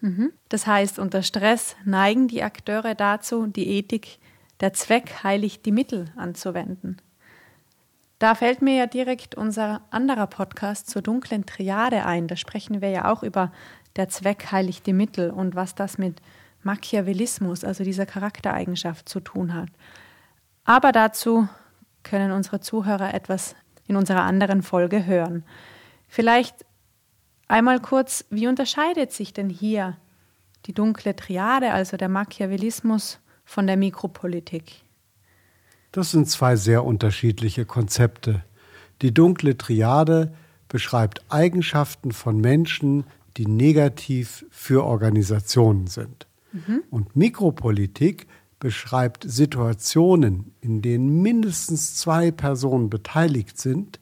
Mhm. 0.00 0.32
Das 0.48 0.66
heißt, 0.66 0.98
unter 0.98 1.22
Stress 1.22 1.76
neigen 1.84 2.28
die 2.28 2.42
Akteure 2.42 2.94
dazu, 2.94 3.46
die 3.46 3.68
Ethik 3.68 4.18
der 4.60 4.72
Zweck 4.72 5.22
heiligt 5.22 5.66
die 5.66 5.72
Mittel 5.72 6.06
anzuwenden. 6.16 6.96
Da 8.18 8.34
fällt 8.34 8.62
mir 8.62 8.76
ja 8.76 8.86
direkt 8.86 9.34
unser 9.34 9.82
anderer 9.90 10.26
Podcast 10.26 10.90
zur 10.90 11.02
dunklen 11.02 11.46
Triade 11.46 12.04
ein. 12.04 12.28
Da 12.28 12.36
sprechen 12.36 12.82
wir 12.82 12.90
ja 12.90 13.10
auch 13.10 13.22
über 13.22 13.52
der 13.96 14.08
Zweck 14.08 14.52
heiligt 14.52 14.86
die 14.86 14.92
Mittel 14.92 15.30
und 15.30 15.54
was 15.54 15.74
das 15.74 15.98
mit 15.98 16.20
Machiavellismus, 16.62 17.64
also 17.64 17.84
dieser 17.84 18.06
Charaktereigenschaft 18.06 19.08
zu 19.08 19.20
tun 19.20 19.54
hat. 19.54 19.68
Aber 20.64 20.92
dazu 20.92 21.48
können 22.02 22.32
unsere 22.32 22.60
Zuhörer 22.60 23.14
etwas 23.14 23.54
in 23.86 23.96
unserer 23.96 24.22
anderen 24.22 24.62
Folge 24.62 25.06
hören. 25.06 25.44
Vielleicht 26.08 26.64
Einmal 27.50 27.80
kurz, 27.80 28.24
wie 28.30 28.46
unterscheidet 28.46 29.10
sich 29.10 29.32
denn 29.32 29.50
hier 29.50 29.96
die 30.66 30.72
dunkle 30.72 31.16
Triade, 31.16 31.72
also 31.72 31.96
der 31.96 32.08
Machiavellismus, 32.08 33.18
von 33.44 33.66
der 33.66 33.76
Mikropolitik? 33.76 34.84
Das 35.90 36.12
sind 36.12 36.30
zwei 36.30 36.54
sehr 36.54 36.84
unterschiedliche 36.84 37.64
Konzepte. 37.64 38.44
Die 39.02 39.12
dunkle 39.12 39.58
Triade 39.58 40.32
beschreibt 40.68 41.24
Eigenschaften 41.28 42.12
von 42.12 42.40
Menschen, 42.40 43.02
die 43.36 43.46
negativ 43.46 44.46
für 44.52 44.84
Organisationen 44.84 45.88
sind. 45.88 46.28
Mhm. 46.52 46.82
Und 46.90 47.16
Mikropolitik 47.16 48.26
beschreibt 48.58 49.24
Situationen, 49.28 50.54
in 50.60 50.82
denen 50.82 51.22
mindestens 51.22 51.96
zwei 51.96 52.30
Personen 52.30 52.90
beteiligt 52.90 53.58
sind, 53.58 54.00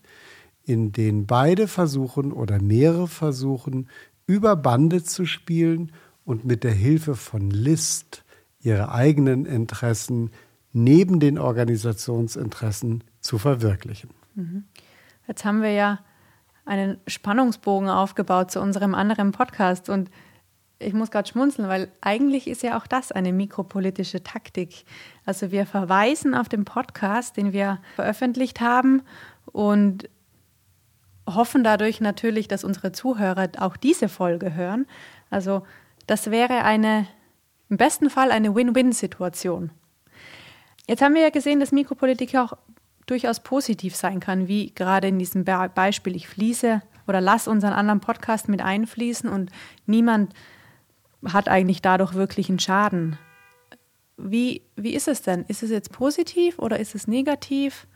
in 0.65 0.93
denen 0.93 1.27
beide 1.27 1.69
versuchen 1.69 2.33
oder 2.33 2.61
mehrere 2.61 3.09
versuchen, 3.09 3.89
über 4.27 4.57
Bande 4.57 5.03
zu 5.03 5.25
spielen 5.25 5.93
und 6.25 6.45
mit 6.45 6.65
der 6.65 6.73
Hilfe 6.73 7.15
von 7.15 7.51
List 7.51 8.25
ihre 8.61 8.93
eigenen 8.93 9.47
Interessen 9.47 10.31
neben 10.73 11.21
den 11.21 11.39
Organisationsinteressen 11.39 13.05
zu 13.21 13.39
verwirklichen. 13.39 14.11
Mhm. 14.35 14.65
Jetzt 15.27 15.45
haben 15.45 15.63
wir 15.63 15.73
ja 15.73 16.01
einen 16.67 16.99
Spannungsbogen 17.07 17.89
aufgebaut 17.89 18.51
zu 18.51 18.61
unserem 18.61 18.95
anderen 18.95 19.33
Podcast 19.33 19.89
und 19.89 20.11
ich 20.79 20.93
muss 20.93 21.11
gerade 21.11 21.29
schmunzeln, 21.29 21.69
weil 21.69 21.91
eigentlich 22.01 22.47
ist 22.47 22.63
ja 22.63 22.79
auch 22.79 22.87
das 22.87 23.11
eine 23.11 23.33
mikropolitische 23.33 24.23
Taktik. 24.23 24.85
Also 25.25 25.51
wir 25.51 25.67
verweisen 25.67 26.35
auf 26.35 26.49
den 26.49 26.65
Podcast, 26.65 27.37
den 27.37 27.53
wir 27.53 27.81
veröffentlicht 27.97 28.61
haben 28.61 29.03
und 29.47 30.09
hoffen 31.27 31.65
dadurch 31.65 32.01
natürlich, 32.01 32.49
dass 32.49 32.65
unsere 32.65 32.93
Zuhörer 32.93 33.49
auch 33.59 33.77
diese 33.77 34.09
Folge 34.09 34.55
hören. 34.55 34.87
Also 35.31 35.67
das 36.07 36.31
wäre 36.31 36.63
eine, 36.63 37.07
im 37.69 37.77
besten 37.77 38.09
Fall 38.09 38.31
eine 38.31 38.55
Win-Win-Situation. 38.55 39.71
Jetzt 40.87 41.03
haben 41.03 41.15
wir 41.15 41.23
ja 41.23 41.31
gesehen, 41.31 41.61
dass 41.61 41.73
Mikropolitik 41.73 42.35
auch 42.37 42.55
durchaus 43.07 43.41
positiv 43.41 43.97
sein 43.97 44.21
kann, 44.21 44.49
wie 44.49 44.73
gerade 44.75 45.09
in 45.09 45.19
diesem 45.19 45.45
Beispiel, 45.45 46.15
ich 46.15 46.29
fließe 46.29 46.83
oder 47.07 47.21
lass 47.21 47.49
unseren 47.49 47.73
anderen 47.73 48.01
Podcast 48.01 48.49
mit 48.49 48.63
einfließen 48.63 49.29
und 49.29 49.51
niemand 49.87 50.35
hat 51.25 51.49
eigentlich 51.49 51.83
dadurch 51.83 52.15
wirklich 52.15 52.49
einen 52.49 52.59
Schaden. 52.59 53.19
Wie, 54.17 54.63
wie 54.77 54.95
ist 54.95 55.09
es 55.09 55.23
denn? 55.23 55.45
Ist 55.49 55.63
es 55.63 55.71
jetzt 55.71 55.93
positiv 55.93 56.59
oder 56.59 56.79
ist 56.79 56.95
es 56.95 57.07
negativ? 57.07 57.87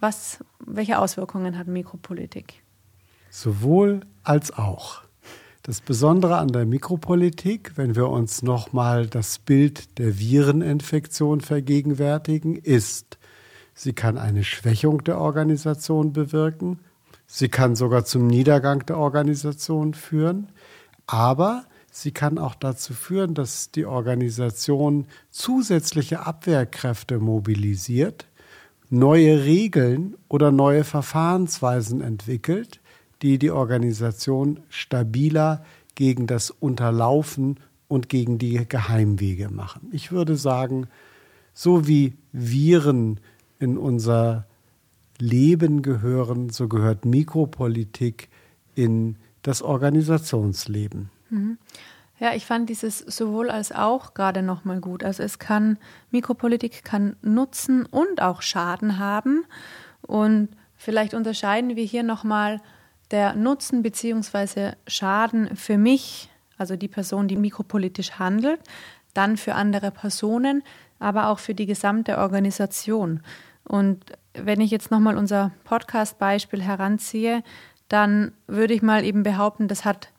Was, 0.00 0.44
welche 0.64 0.98
Auswirkungen 0.98 1.58
hat 1.58 1.66
Mikropolitik? 1.66 2.62
Sowohl 3.30 4.00
als 4.24 4.56
auch. 4.56 5.02
Das 5.62 5.80
Besondere 5.80 6.38
an 6.38 6.48
der 6.48 6.66
Mikropolitik, 6.66 7.72
wenn 7.76 7.94
wir 7.94 8.08
uns 8.08 8.42
nochmal 8.42 9.06
das 9.06 9.38
Bild 9.38 9.96
der 9.98 10.18
Vireninfektion 10.18 11.40
vergegenwärtigen, 11.40 12.56
ist, 12.56 13.18
sie 13.72 13.92
kann 13.92 14.18
eine 14.18 14.42
Schwächung 14.42 15.04
der 15.04 15.18
Organisation 15.18 16.12
bewirken, 16.12 16.80
sie 17.28 17.48
kann 17.48 17.76
sogar 17.76 18.04
zum 18.04 18.26
Niedergang 18.26 18.84
der 18.86 18.98
Organisation 18.98 19.94
führen, 19.94 20.50
aber 21.06 21.64
sie 21.92 22.10
kann 22.10 22.38
auch 22.38 22.56
dazu 22.56 22.94
führen, 22.94 23.34
dass 23.34 23.70
die 23.70 23.84
Organisation 23.84 25.06
zusätzliche 25.30 26.26
Abwehrkräfte 26.26 27.18
mobilisiert, 27.18 28.26
neue 28.90 29.44
Regeln 29.44 30.16
oder 30.28 30.50
neue 30.50 30.84
Verfahrensweisen 30.84 32.00
entwickelt, 32.00 32.80
die 33.20 33.38
die 33.38 33.50
Organisation 33.50 34.60
stabiler 34.68 35.64
gegen 35.94 36.26
das 36.26 36.50
Unterlaufen 36.50 37.60
und 37.88 38.08
gegen 38.08 38.38
die 38.38 38.66
Geheimwege 38.66 39.50
machen. 39.50 39.88
Ich 39.92 40.10
würde 40.10 40.36
sagen, 40.36 40.88
so 41.52 41.86
wie 41.86 42.14
Viren 42.32 43.20
in 43.58 43.76
unser 43.76 44.46
Leben 45.18 45.82
gehören, 45.82 46.48
so 46.48 46.68
gehört 46.68 47.04
Mikropolitik 47.04 48.30
in 48.74 49.16
das 49.42 49.60
Organisationsleben. 49.60 51.10
Ja, 52.22 52.34
ich 52.34 52.46
fand 52.46 52.68
dieses 52.68 53.00
sowohl 53.00 53.50
als 53.50 53.72
auch 53.72 54.14
gerade 54.14 54.42
noch 54.42 54.64
mal 54.64 54.78
gut. 54.78 55.02
Also 55.02 55.24
es 55.24 55.40
kann 55.40 55.76
Mikropolitik 56.12 56.84
kann 56.84 57.16
Nutzen 57.20 57.84
und 57.84 58.22
auch 58.22 58.42
Schaden 58.42 59.00
haben 59.00 59.44
und 60.02 60.48
vielleicht 60.76 61.14
unterscheiden 61.14 61.74
wir 61.74 61.82
hier 61.82 62.04
noch 62.04 62.22
mal 62.22 62.60
der 63.10 63.34
Nutzen 63.34 63.82
bzw. 63.82 64.74
Schaden 64.86 65.56
für 65.56 65.76
mich, 65.76 66.30
also 66.58 66.76
die 66.76 66.86
Person, 66.86 67.26
die 67.26 67.34
mikropolitisch 67.34 68.12
handelt, 68.20 68.60
dann 69.14 69.36
für 69.36 69.56
andere 69.56 69.90
Personen, 69.90 70.62
aber 71.00 71.26
auch 71.26 71.40
für 71.40 71.56
die 71.56 71.66
gesamte 71.66 72.18
Organisation. 72.18 73.20
Und 73.64 74.04
wenn 74.34 74.60
ich 74.60 74.70
jetzt 74.70 74.92
nochmal 74.92 75.18
unser 75.18 75.50
Podcast-Beispiel 75.64 76.62
heranziehe, 76.62 77.42
dann 77.88 78.30
würde 78.46 78.74
ich 78.74 78.82
mal 78.82 79.04
eben 79.04 79.24
behaupten, 79.24 79.66
das 79.66 79.84
hat 79.84 80.12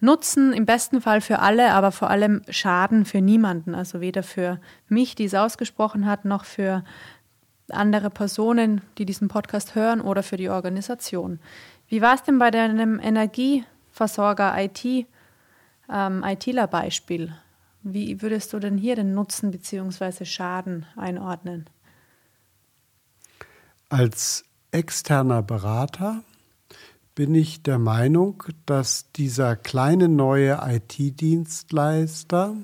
Nutzen 0.00 0.52
im 0.52 0.66
besten 0.66 1.00
Fall 1.00 1.20
für 1.20 1.38
alle, 1.38 1.72
aber 1.72 1.90
vor 1.90 2.10
allem 2.10 2.42
Schaden 2.48 3.04
für 3.04 3.20
niemanden. 3.20 3.74
Also 3.74 4.00
weder 4.00 4.22
für 4.22 4.60
mich, 4.88 5.14
die 5.14 5.24
es 5.24 5.34
ausgesprochen 5.34 6.06
hat, 6.06 6.24
noch 6.24 6.44
für 6.44 6.84
andere 7.70 8.10
Personen, 8.10 8.82
die 8.98 9.06
diesen 9.06 9.28
Podcast 9.28 9.74
hören 9.74 10.00
oder 10.00 10.22
für 10.22 10.36
die 10.36 10.50
Organisation. 10.50 11.40
Wie 11.88 12.02
war 12.02 12.14
es 12.14 12.22
denn 12.22 12.38
bei 12.38 12.50
deinem 12.50 13.00
Energieversorger 13.00 14.54
IT? 14.56 15.06
ähm, 15.92 16.24
ITler-Beispiel. 16.24 17.34
Wie 17.82 18.20
würdest 18.22 18.52
du 18.52 18.58
denn 18.58 18.78
hier 18.78 18.96
den 18.96 19.14
Nutzen 19.14 19.50
bzw. 19.50 20.24
Schaden 20.24 20.86
einordnen? 20.96 21.68
Als 23.88 24.44
externer 24.72 25.42
Berater 25.42 26.22
bin 27.16 27.34
ich 27.34 27.62
der 27.62 27.78
Meinung, 27.78 28.44
dass 28.66 29.10
dieser 29.12 29.56
kleine 29.56 30.08
neue 30.08 30.60
IT-Dienstleister 30.62 32.54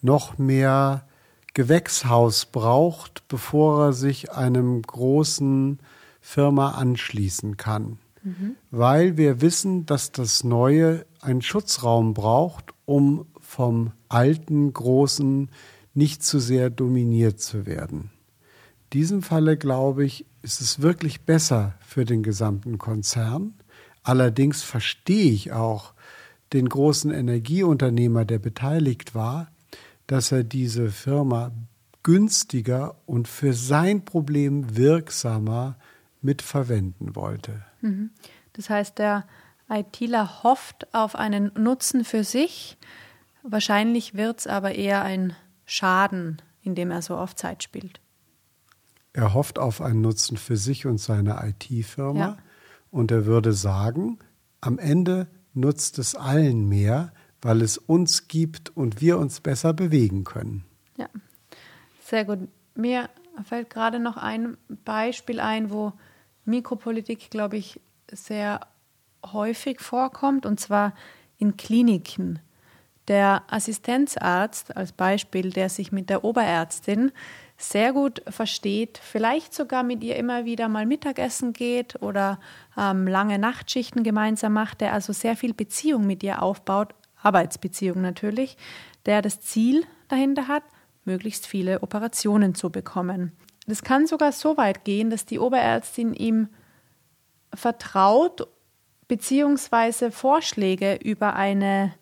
noch 0.00 0.38
mehr 0.38 1.06
Gewächshaus 1.52 2.46
braucht, 2.46 3.26
bevor 3.26 3.86
er 3.86 3.92
sich 3.92 4.30
einem 4.30 4.80
großen 4.80 5.80
Firma 6.20 6.70
anschließen 6.70 7.56
kann. 7.56 7.98
Mhm. 8.22 8.54
Weil 8.70 9.16
wir 9.16 9.40
wissen, 9.40 9.86
dass 9.86 10.12
das 10.12 10.44
Neue 10.44 11.04
einen 11.20 11.42
Schutzraum 11.42 12.14
braucht, 12.14 12.72
um 12.84 13.26
vom 13.40 13.90
alten 14.08 14.72
Großen 14.72 15.50
nicht 15.94 16.22
zu 16.22 16.38
sehr 16.38 16.70
dominiert 16.70 17.40
zu 17.40 17.66
werden. 17.66 18.12
In 18.84 19.00
diesem 19.00 19.22
Falle, 19.22 19.56
glaube 19.56 20.04
ich, 20.04 20.26
ist 20.42 20.60
es 20.60 20.80
wirklich 20.80 21.22
besser 21.22 21.74
für 21.80 22.04
den 22.04 22.22
gesamten 22.22 22.78
Konzern, 22.78 23.54
Allerdings 24.02 24.62
verstehe 24.62 25.30
ich 25.30 25.52
auch 25.52 25.92
den 26.52 26.68
großen 26.68 27.12
Energieunternehmer, 27.12 28.24
der 28.24 28.38
beteiligt 28.38 29.14
war, 29.14 29.50
dass 30.06 30.32
er 30.32 30.42
diese 30.42 30.90
Firma 30.90 31.52
günstiger 32.02 32.96
und 33.06 33.28
für 33.28 33.52
sein 33.52 34.04
Problem 34.04 34.76
wirksamer 34.76 35.76
mitverwenden 36.22 37.14
wollte. 37.14 37.64
Mhm. 37.82 38.10
Das 38.54 38.70
heißt, 38.70 38.98
der 38.98 39.26
ITler 39.68 40.42
hofft 40.42 40.92
auf 40.94 41.14
einen 41.14 41.52
Nutzen 41.54 42.04
für 42.04 42.24
sich. 42.24 42.76
Wahrscheinlich 43.42 44.14
wird 44.14 44.40
es 44.40 44.46
aber 44.46 44.74
eher 44.74 45.02
ein 45.02 45.34
Schaden, 45.64 46.42
indem 46.62 46.90
er 46.90 47.02
so 47.02 47.16
auf 47.16 47.36
Zeit 47.36 47.62
spielt. 47.62 48.00
Er 49.12 49.34
hofft 49.34 49.58
auf 49.58 49.80
einen 49.80 50.00
Nutzen 50.00 50.36
für 50.36 50.56
sich 50.56 50.86
und 50.86 50.98
seine 50.98 51.40
IT-Firma. 51.46 52.20
Ja. 52.20 52.38
Und 52.90 53.10
er 53.10 53.26
würde 53.26 53.52
sagen, 53.52 54.18
am 54.60 54.78
Ende 54.78 55.28
nutzt 55.54 55.98
es 55.98 56.14
allen 56.14 56.68
mehr, 56.68 57.12
weil 57.42 57.62
es 57.62 57.78
uns 57.78 58.28
gibt 58.28 58.76
und 58.76 59.00
wir 59.00 59.18
uns 59.18 59.40
besser 59.40 59.72
bewegen 59.72 60.24
können. 60.24 60.64
Ja, 60.96 61.08
sehr 62.04 62.24
gut. 62.24 62.48
Mir 62.74 63.08
fällt 63.44 63.70
gerade 63.70 63.98
noch 63.98 64.16
ein 64.16 64.56
Beispiel 64.84 65.40
ein, 65.40 65.70
wo 65.70 65.92
Mikropolitik, 66.44 67.30
glaube 67.30 67.56
ich, 67.56 67.80
sehr 68.10 68.60
häufig 69.24 69.80
vorkommt, 69.80 70.46
und 70.46 70.60
zwar 70.60 70.94
in 71.38 71.56
Kliniken. 71.56 72.38
Der 73.08 73.42
Assistenzarzt 73.48 74.76
als 74.76 74.92
Beispiel, 74.92 75.50
der 75.50 75.68
sich 75.68 75.90
mit 75.92 76.10
der 76.10 76.24
Oberärztin 76.24 77.12
sehr 77.60 77.92
gut 77.92 78.22
versteht, 78.28 78.98
vielleicht 78.98 79.52
sogar 79.52 79.82
mit 79.82 80.02
ihr 80.02 80.16
immer 80.16 80.44
wieder 80.44 80.68
mal 80.68 80.86
Mittagessen 80.86 81.52
geht 81.52 82.00
oder 82.00 82.40
ähm, 82.76 83.06
lange 83.06 83.38
Nachtschichten 83.38 84.02
gemeinsam 84.02 84.54
macht, 84.54 84.80
der 84.80 84.94
also 84.94 85.12
sehr 85.12 85.36
viel 85.36 85.52
Beziehung 85.52 86.06
mit 86.06 86.22
ihr 86.22 86.42
aufbaut, 86.42 86.94
Arbeitsbeziehung 87.22 88.00
natürlich, 88.00 88.56
der 89.04 89.20
das 89.20 89.40
Ziel 89.40 89.84
dahinter 90.08 90.48
hat, 90.48 90.62
möglichst 91.04 91.46
viele 91.46 91.82
Operationen 91.82 92.54
zu 92.54 92.70
bekommen. 92.70 93.32
Das 93.66 93.82
kann 93.82 94.06
sogar 94.06 94.32
so 94.32 94.56
weit 94.56 94.84
gehen, 94.84 95.10
dass 95.10 95.26
die 95.26 95.38
Oberärztin 95.38 96.14
ihm 96.14 96.48
vertraut 97.54 98.48
beziehungsweise 99.06 100.10
Vorschläge 100.10 100.94
über 100.94 101.34
eine 101.34 101.92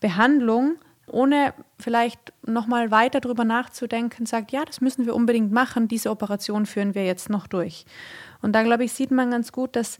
Behandlung 0.00 0.76
ohne 1.12 1.54
vielleicht 1.78 2.32
nochmal 2.46 2.90
weiter 2.90 3.20
darüber 3.20 3.44
nachzudenken, 3.44 4.26
sagt, 4.26 4.52
ja, 4.52 4.64
das 4.64 4.80
müssen 4.80 5.06
wir 5.06 5.14
unbedingt 5.14 5.52
machen, 5.52 5.88
diese 5.88 6.10
Operation 6.10 6.66
führen 6.66 6.94
wir 6.94 7.04
jetzt 7.04 7.30
noch 7.30 7.46
durch. 7.46 7.84
Und 8.42 8.52
da, 8.52 8.62
glaube 8.62 8.84
ich, 8.84 8.92
sieht 8.92 9.10
man 9.10 9.30
ganz 9.30 9.52
gut, 9.52 9.76
dass 9.76 9.98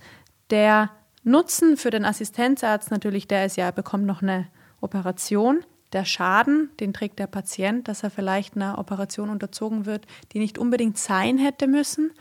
der 0.51 0.90
Nutzen 1.23 1.77
für 1.77 1.90
den 1.90 2.05
Assistenzarzt 2.05 2.90
natürlich 2.90 3.29
der 3.29 3.46
ist, 3.46 3.57
ja, 3.57 3.66
er 3.66 3.73
bekommt 3.73 4.07
noch 4.07 4.23
eine 4.23 4.49
Operation. 4.81 5.64
Der 5.92 6.05
Schaden, 6.05 6.70
den 6.79 6.92
trägt 6.92 7.18
der 7.18 7.27
Patient, 7.27 7.88
dass 7.88 8.03
er 8.03 8.11
vielleicht 8.11 8.57
einer 8.57 8.79
Operation 8.79 9.29
unterzogen 9.29 9.87
wird, 9.87 10.07
die 10.33 10.38
nicht 10.38 10.57
unbedingt 10.57 10.99
sein 10.99 11.37
hätte 11.37 11.66
müssen. 11.66 12.12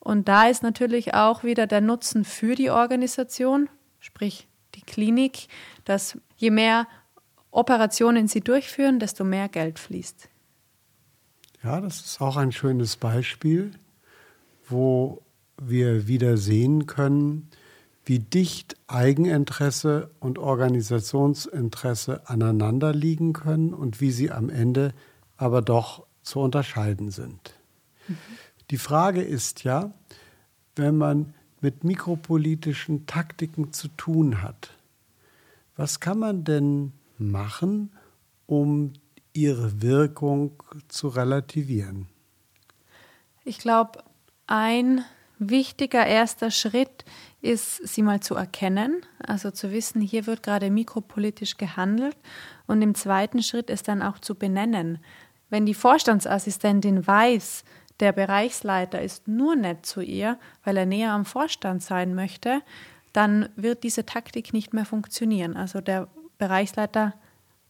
Und 0.00 0.28
da 0.28 0.48
ist 0.48 0.62
natürlich 0.62 1.14
auch 1.14 1.44
wieder 1.44 1.66
der 1.66 1.80
Nutzen 1.80 2.24
für 2.24 2.54
die 2.54 2.70
Organisation, 2.70 3.68
sprich 4.00 4.48
die 4.74 4.82
Klinik, 4.82 5.48
dass 5.84 6.18
je 6.36 6.50
mehr 6.50 6.86
Operationen 7.56 8.28
sie 8.28 8.42
durchführen, 8.42 8.98
desto 8.98 9.24
mehr 9.24 9.48
Geld 9.48 9.78
fließt. 9.78 10.28
Ja, 11.62 11.80
das 11.80 12.00
ist 12.00 12.20
auch 12.20 12.36
ein 12.36 12.52
schönes 12.52 12.96
Beispiel, 12.96 13.72
wo 14.68 15.22
wir 15.60 16.06
wieder 16.06 16.36
sehen 16.36 16.86
können, 16.86 17.48
wie 18.04 18.18
dicht 18.18 18.76
Eigeninteresse 18.88 20.10
und 20.20 20.38
Organisationsinteresse 20.38 22.28
aneinander 22.28 22.92
liegen 22.92 23.32
können 23.32 23.72
und 23.72 24.02
wie 24.02 24.10
sie 24.10 24.30
am 24.30 24.50
Ende 24.50 24.92
aber 25.38 25.62
doch 25.62 26.06
zu 26.22 26.40
unterscheiden 26.40 27.10
sind. 27.10 27.54
Mhm. 28.06 28.18
Die 28.70 28.78
Frage 28.78 29.22
ist 29.22 29.64
ja, 29.64 29.92
wenn 30.76 30.98
man 30.98 31.34
mit 31.62 31.84
mikropolitischen 31.84 33.06
Taktiken 33.06 33.72
zu 33.72 33.88
tun 33.88 34.42
hat, 34.42 34.72
was 35.74 36.00
kann 36.00 36.18
man 36.18 36.44
denn 36.44 36.92
machen, 37.18 37.92
um 38.46 38.92
ihre 39.32 39.82
Wirkung 39.82 40.62
zu 40.88 41.08
relativieren? 41.08 42.08
Ich 43.44 43.58
glaube, 43.58 44.02
ein 44.46 45.04
wichtiger 45.38 46.06
erster 46.06 46.50
Schritt 46.50 47.04
ist, 47.42 47.86
sie 47.86 48.02
mal 48.02 48.20
zu 48.20 48.34
erkennen, 48.34 49.02
also 49.24 49.50
zu 49.50 49.70
wissen, 49.70 50.00
hier 50.00 50.26
wird 50.26 50.42
gerade 50.42 50.70
mikropolitisch 50.70 51.56
gehandelt 51.58 52.16
und 52.66 52.82
im 52.82 52.94
zweiten 52.94 53.42
Schritt 53.42 53.70
ist 53.70 53.88
dann 53.88 54.02
auch 54.02 54.18
zu 54.18 54.34
benennen. 54.34 54.98
Wenn 55.50 55.66
die 55.66 55.74
Vorstandsassistentin 55.74 57.06
weiß, 57.06 57.64
der 58.00 58.12
Bereichsleiter 58.12 59.00
ist 59.00 59.28
nur 59.28 59.56
nett 59.56 59.86
zu 59.86 60.00
ihr, 60.00 60.38
weil 60.64 60.76
er 60.76 60.86
näher 60.86 61.12
am 61.12 61.24
Vorstand 61.24 61.82
sein 61.82 62.14
möchte, 62.14 62.62
dann 63.12 63.48
wird 63.56 63.84
diese 63.84 64.04
Taktik 64.04 64.52
nicht 64.52 64.74
mehr 64.74 64.84
funktionieren. 64.84 65.56
Also 65.56 65.80
der 65.80 66.08
Bereichsleiter 66.38 67.14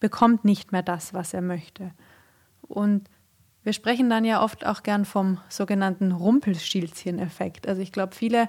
bekommt 0.01 0.45
nicht 0.45 0.73
mehr 0.73 0.83
das, 0.83 1.15
was 1.15 1.35
er 1.35 1.43
möchte. 1.43 1.93
Und 2.63 3.09
wir 3.63 3.73
sprechen 3.73 4.09
dann 4.09 4.25
ja 4.25 4.43
oft 4.43 4.65
auch 4.65 4.83
gern 4.83 5.05
vom 5.05 5.39
sogenannten 5.49 6.13
Rumpelstilzchen-Effekt. 6.13 7.67
Also 7.67 7.83
ich 7.83 7.93
glaube, 7.93 8.15
viele 8.15 8.49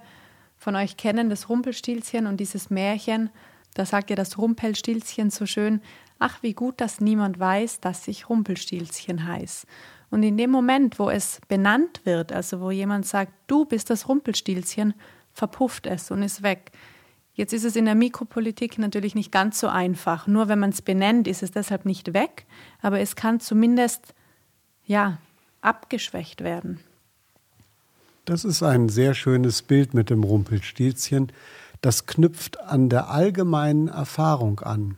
von 0.57 0.75
euch 0.75 0.97
kennen 0.97 1.29
das 1.29 1.49
Rumpelstilzchen 1.49 2.27
und 2.27 2.37
dieses 2.39 2.69
Märchen. 2.69 3.29
Da 3.73 3.85
sagt 3.85 4.09
ja 4.09 4.15
das 4.15 4.37
Rumpelstilzchen 4.37 5.29
so 5.29 5.45
schön, 5.45 5.81
ach 6.19 6.41
wie 6.43 6.53
gut, 6.53 6.81
dass 6.81 6.99
niemand 6.99 7.39
weiß, 7.39 7.79
dass 7.79 8.07
ich 8.07 8.29
Rumpelstilzchen 8.29 9.27
heiße. 9.27 9.67
Und 10.09 10.23
in 10.23 10.37
dem 10.37 10.51
Moment, 10.51 10.99
wo 10.99 11.09
es 11.09 11.41
benannt 11.47 12.01
wird, 12.05 12.31
also 12.31 12.61
wo 12.61 12.71
jemand 12.71 13.05
sagt, 13.05 13.33
du 13.47 13.65
bist 13.65 13.89
das 13.89 14.07
Rumpelstilzchen, 14.07 14.93
verpufft 15.33 15.85
es 15.85 16.11
und 16.11 16.23
ist 16.23 16.43
weg. 16.43 16.71
Jetzt 17.37 17.53
ist 17.53 17.65
es 17.65 17.75
in 17.75 17.85
der 17.85 17.93
Mikropolitik 17.93 18.79
natürlich 18.79 19.13
nicht 19.13 19.31
ganz 19.31 19.59
so 19.59 19.67
einfach. 19.67 20.25
Nur 20.25 20.47
wenn 20.47 20.57
man 20.57 20.71
es 20.71 20.81
benennt, 20.81 21.27
ist 21.27 21.43
es 21.43 21.51
deshalb 21.51 21.85
nicht 21.85 22.15
weg, 22.15 22.47
aber 22.81 22.99
es 22.99 23.15
kann 23.15 23.39
zumindest 23.39 24.15
ja 24.85 25.19
abgeschwächt 25.61 26.43
werden. 26.43 26.79
Das 28.25 28.43
ist 28.43 28.63
ein 28.63 28.89
sehr 28.89 29.13
schönes 29.13 29.61
Bild 29.61 29.93
mit 29.93 30.09
dem 30.09 30.23
Rumpelstilzchen. 30.23 31.31
Das 31.79 32.07
knüpft 32.07 32.59
an 32.59 32.89
der 32.89 33.11
allgemeinen 33.11 33.87
Erfahrung 33.87 34.59
an, 34.61 34.97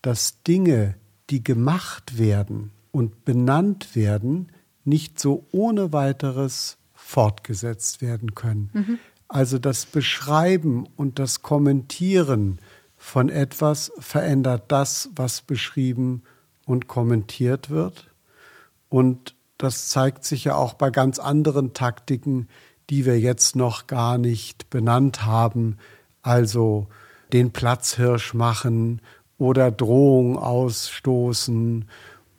dass 0.00 0.42
Dinge, 0.44 0.94
die 1.28 1.42
gemacht 1.42 2.18
werden 2.18 2.70
und 2.92 3.24
benannt 3.24 3.96
werden, 3.96 4.52
nicht 4.84 5.18
so 5.18 5.44
ohne 5.50 5.92
weiteres 5.92 6.78
fortgesetzt 6.94 8.00
werden 8.00 8.36
können. 8.36 8.70
Mhm. 8.72 8.98
Also 9.28 9.58
das 9.58 9.86
Beschreiben 9.86 10.86
und 10.96 11.18
das 11.18 11.42
Kommentieren 11.42 12.58
von 12.96 13.28
etwas 13.28 13.92
verändert 13.98 14.64
das, 14.68 15.10
was 15.14 15.42
beschrieben 15.42 16.22
und 16.64 16.88
kommentiert 16.88 17.68
wird. 17.68 18.10
Und 18.88 19.34
das 19.58 19.88
zeigt 19.88 20.24
sich 20.24 20.44
ja 20.44 20.54
auch 20.54 20.74
bei 20.74 20.90
ganz 20.90 21.18
anderen 21.18 21.74
Taktiken, 21.74 22.48
die 22.90 23.04
wir 23.04 23.18
jetzt 23.18 23.56
noch 23.56 23.86
gar 23.86 24.18
nicht 24.18 24.70
benannt 24.70 25.24
haben. 25.24 25.78
Also 26.22 26.86
den 27.32 27.52
Platzhirsch 27.52 28.34
machen 28.34 29.00
oder 29.36 29.70
Drohung 29.70 30.38
ausstoßen 30.38 31.86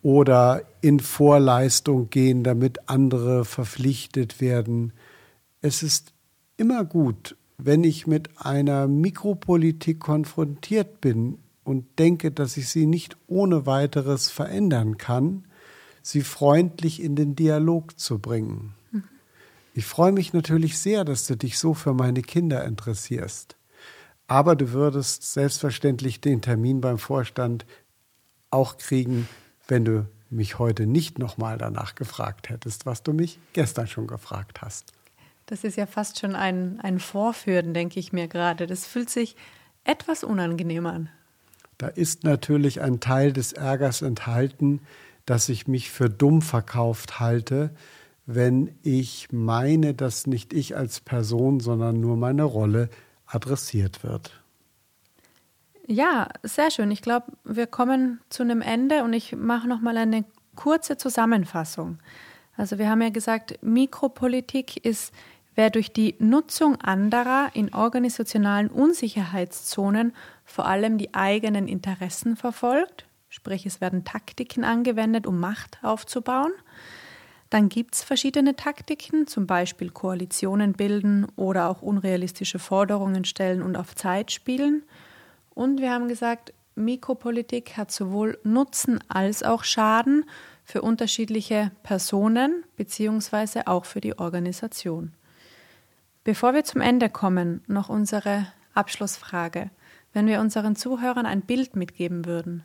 oder 0.02 0.64
in 0.82 1.00
Vorleistung 1.00 2.10
gehen, 2.10 2.44
damit 2.44 2.90
andere 2.90 3.46
verpflichtet 3.46 4.42
werden. 4.42 4.94
Es 5.62 5.84
ist 5.84 6.15
immer 6.58 6.86
gut, 6.86 7.36
wenn 7.58 7.84
ich 7.84 8.08
mit 8.08 8.30
einer 8.38 8.88
Mikropolitik 8.88 10.00
konfrontiert 10.00 11.02
bin, 11.02 11.40
und 11.66 12.00
denke, 12.00 12.32
dass 12.32 12.56
ich 12.56 12.70
sie 12.70 12.86
nicht 12.86 13.18
ohne 13.28 13.66
weiteres 13.66 14.30
verändern 14.30 14.98
kann, 14.98 15.44
sie 16.02 16.22
freundlich 16.22 17.02
in 17.02 17.16
den 17.16 17.36
Dialog 17.36 18.00
zu 18.00 18.20
bringen. 18.20 18.76
Mhm. 18.92 19.04
Ich 19.74 19.86
freue 19.86 20.14
mich 20.14 20.32
natürlich 20.32 20.78
sehr, 20.78 21.04
dass 21.04 21.28
du 21.28 21.36
dich 21.36 21.58
so 21.58 21.74
für 21.74 21.94
meine 21.94 22.22
Kinder 22.22 22.64
interessierst. 22.64 23.58
Aber 24.28 24.56
du 24.56 24.72
würdest 24.72 25.34
selbstverständlich 25.34 26.22
den 26.22 26.42
Termin 26.42 26.82
beim 26.82 27.00
Vorstand 27.00 27.66
auch 28.52 28.78
kriegen, 28.78 29.28
wenn 29.68 29.86
du 29.86 30.08
mich 30.30 30.60
heute 30.60 30.86
nicht 30.86 31.20
nochmal 31.20 31.58
danach 31.58 31.96
gefragt 31.96 32.50
hättest, 32.50 32.86
was 32.86 33.04
du 33.04 33.14
mich 33.14 33.40
gestern 33.54 33.88
schon 33.88 34.08
gefragt 34.08 34.62
hast. 34.62 34.94
Das 35.46 35.64
ist 35.64 35.78
ja 35.78 35.86
fast 35.86 36.20
schon 36.20 36.36
ein, 36.36 36.80
ein 36.82 37.00
Vorführen, 37.00 37.74
denke 37.74 38.00
ich 38.00 38.12
mir 38.12 38.28
gerade. 38.28 38.68
Das 38.68 38.88
fühlt 38.88 39.10
sich 39.10 39.36
etwas 39.84 40.24
unangenehm 40.24 40.86
an. 40.86 41.10
Da 41.78 41.88
ist 41.88 42.24
natürlich 42.24 42.82
ein 42.82 43.00
Teil 43.00 43.34
des 43.34 43.54
Ärgers 43.54 44.02
enthalten, 44.02 44.82
dass 45.26 45.50
ich 45.50 45.68
mich 45.68 45.92
für 45.92 46.10
dumm 46.10 46.42
verkauft 46.42 47.20
halte, 47.20 47.72
wenn 48.26 48.76
ich 48.82 49.32
meine, 49.32 49.94
dass 49.94 50.26
nicht 50.26 50.54
ich 50.54 50.76
als 50.76 51.00
Person, 51.00 51.60
sondern 51.60 52.00
nur 52.00 52.18
meine 52.18 52.44
Rolle 52.44 52.90
adressiert 53.26 54.04
wird. 54.04 54.42
Ja, 55.88 56.30
sehr 56.42 56.72
schön. 56.72 56.90
Ich 56.90 57.02
glaube, 57.02 57.28
wir 57.44 57.68
kommen 57.68 58.20
zu 58.30 58.42
einem 58.42 58.62
Ende 58.62 59.04
und 59.04 59.14
ich 59.14 59.36
mache 59.36 59.68
noch 59.68 59.82
mal 59.82 59.98
eine 59.98 60.26
kurze 60.56 60.98
Zusammenfassung. 60.98 62.00
Also 62.58 62.78
wir 62.78 62.90
haben 62.90 63.02
ja 63.02 63.10
gesagt, 63.10 63.60
Mikropolitik 63.62 64.84
ist, 64.84 65.14
wer 65.56 65.70
durch 65.70 65.92
die 65.92 66.16
Nutzung 66.20 66.80
anderer 66.82 67.50
in 67.54 67.74
organisationalen 67.74 68.70
Unsicherheitszonen 68.70 70.14
vor 70.44 70.68
allem 70.68 70.98
die 70.98 71.14
eigenen 71.14 71.68
Interessen 71.68 72.36
verfolgt, 72.36 73.06
sprich 73.30 73.66
es 73.66 73.82
werden 73.82 74.04
Taktiken 74.04 74.64
angewendet, 74.64 75.26
um 75.26 75.40
Macht 75.40 75.80
aufzubauen. 75.82 76.52
Dann 77.50 77.70
gibt 77.70 77.96
es 77.96 78.04
verschiedene 78.04 78.56
Taktiken, 78.56 79.28
zum 79.28 79.48
Beispiel 79.48 79.90
Koalitionen 79.90 80.74
bilden 80.74 81.28
oder 81.36 81.70
auch 81.70 81.82
unrealistische 81.82 82.60
Forderungen 82.60 83.24
stellen 83.24 83.62
und 83.62 83.76
auf 83.76 83.96
Zeit 83.96 84.32
spielen. 84.32 84.84
Und 85.54 85.80
wir 85.80 85.92
haben 85.92 86.08
gesagt, 86.08 86.54
Mikropolitik 86.76 87.78
hat 87.78 87.92
sowohl 87.92 88.38
Nutzen 88.44 89.00
als 89.08 89.44
auch 89.44 89.64
Schaden 89.64 90.26
für 90.66 90.82
unterschiedliche 90.82 91.72
Personen 91.84 92.64
beziehungsweise 92.76 93.68
auch 93.68 93.86
für 93.86 94.02
die 94.02 94.18
Organisation. 94.20 95.14
Bevor 96.26 96.56
wir 96.56 96.64
zum 96.64 96.82
Ende 96.82 97.08
kommen, 97.08 97.62
noch 97.68 97.88
unsere 97.88 98.48
Abschlussfrage. 98.74 99.70
Wenn 100.12 100.26
wir 100.26 100.40
unseren 100.40 100.76
Zuhörern 100.76 101.28
ein 101.28 101.42
Bild 101.42 101.76
mitgeben 101.76 102.26
würden, 102.26 102.64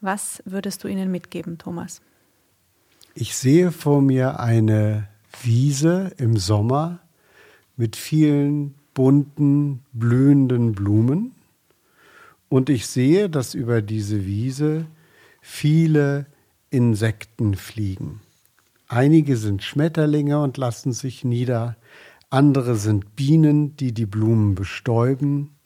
was 0.00 0.42
würdest 0.44 0.82
du 0.82 0.88
ihnen 0.88 1.12
mitgeben, 1.12 1.56
Thomas? 1.56 2.02
Ich 3.14 3.36
sehe 3.36 3.70
vor 3.70 4.02
mir 4.02 4.40
eine 4.40 5.06
Wiese 5.40 6.10
im 6.18 6.36
Sommer 6.36 6.98
mit 7.76 7.94
vielen 7.94 8.74
bunten, 8.92 9.84
blühenden 9.92 10.72
Blumen. 10.72 11.32
Und 12.48 12.68
ich 12.68 12.88
sehe, 12.88 13.30
dass 13.30 13.54
über 13.54 13.82
diese 13.82 14.26
Wiese 14.26 14.86
viele 15.40 16.26
Insekten 16.70 17.54
fliegen. 17.54 18.20
Einige 18.88 19.36
sind 19.36 19.62
Schmetterlinge 19.62 20.40
und 20.42 20.56
lassen 20.56 20.92
sich 20.92 21.24
nieder, 21.24 21.76
andere 22.36 22.76
sind 22.76 23.16
Bienen, 23.16 23.76
die 23.76 23.92
die 23.92 24.06
Blumen 24.06 24.54
bestäuben. 24.54 25.56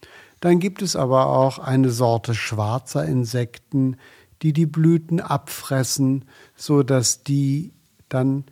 Dann 0.40 0.58
gibt 0.58 0.80
es 0.82 0.96
aber 0.96 1.26
auch 1.26 1.58
eine 1.58 1.90
Sorte 1.90 2.34
schwarzer 2.34 3.04
Insekten, 3.04 3.96
die 4.42 4.52
die 4.52 4.66
Blüten 4.66 5.20
abfressen, 5.20 6.24
so 6.56 6.82
dass 6.82 7.24
die 7.24 7.72
dann 8.08 8.44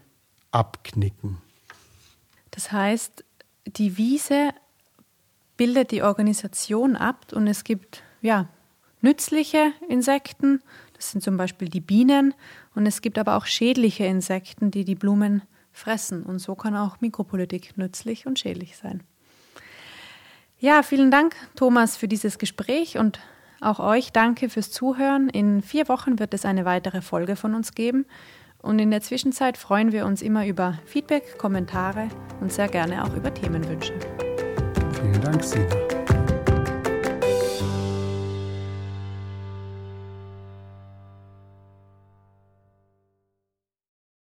abknicken. 0.50 1.38
Das 2.50 2.72
heißt, 2.72 3.24
die 3.66 3.96
Wiese 3.96 4.50
bildet 5.56 5.90
die 5.90 6.02
Organisation 6.02 6.96
ab 6.96 7.32
und 7.32 7.46
es 7.46 7.64
gibt 7.64 8.02
ja, 8.20 8.48
nützliche 9.00 9.72
Insekten, 9.88 10.60
das 10.94 11.12
sind 11.12 11.22
zum 11.22 11.36
Beispiel 11.36 11.68
die 11.68 11.80
Bienen, 11.80 12.34
und 12.74 12.86
es 12.86 13.00
gibt 13.00 13.18
aber 13.18 13.36
auch 13.36 13.46
schädliche 13.46 14.04
Insekten, 14.04 14.70
die 14.70 14.84
die 14.84 14.94
Blumen 14.94 15.42
fressen. 15.78 16.22
Und 16.22 16.38
so 16.38 16.54
kann 16.54 16.76
auch 16.76 17.00
Mikropolitik 17.00 17.76
nützlich 17.78 18.26
und 18.26 18.38
schädlich 18.38 18.76
sein. 18.76 19.02
Ja, 20.58 20.82
vielen 20.82 21.10
Dank, 21.10 21.36
Thomas, 21.54 21.96
für 21.96 22.08
dieses 22.08 22.38
Gespräch 22.38 22.98
und 22.98 23.20
auch 23.60 23.78
euch 23.78 24.12
danke 24.12 24.48
fürs 24.48 24.70
Zuhören. 24.70 25.28
In 25.28 25.62
vier 25.62 25.88
Wochen 25.88 26.18
wird 26.18 26.34
es 26.34 26.44
eine 26.44 26.64
weitere 26.64 27.00
Folge 27.00 27.36
von 27.36 27.54
uns 27.54 27.74
geben. 27.74 28.06
Und 28.60 28.80
in 28.80 28.90
der 28.90 29.00
Zwischenzeit 29.00 29.56
freuen 29.56 29.92
wir 29.92 30.04
uns 30.04 30.20
immer 30.20 30.46
über 30.46 30.78
Feedback, 30.84 31.38
Kommentare 31.38 32.08
und 32.40 32.52
sehr 32.52 32.68
gerne 32.68 33.04
auch 33.04 33.14
über 33.14 33.32
Themenwünsche. 33.32 33.94
Vielen 35.00 35.20
Dank, 35.20 35.44
Sina. 35.44 35.97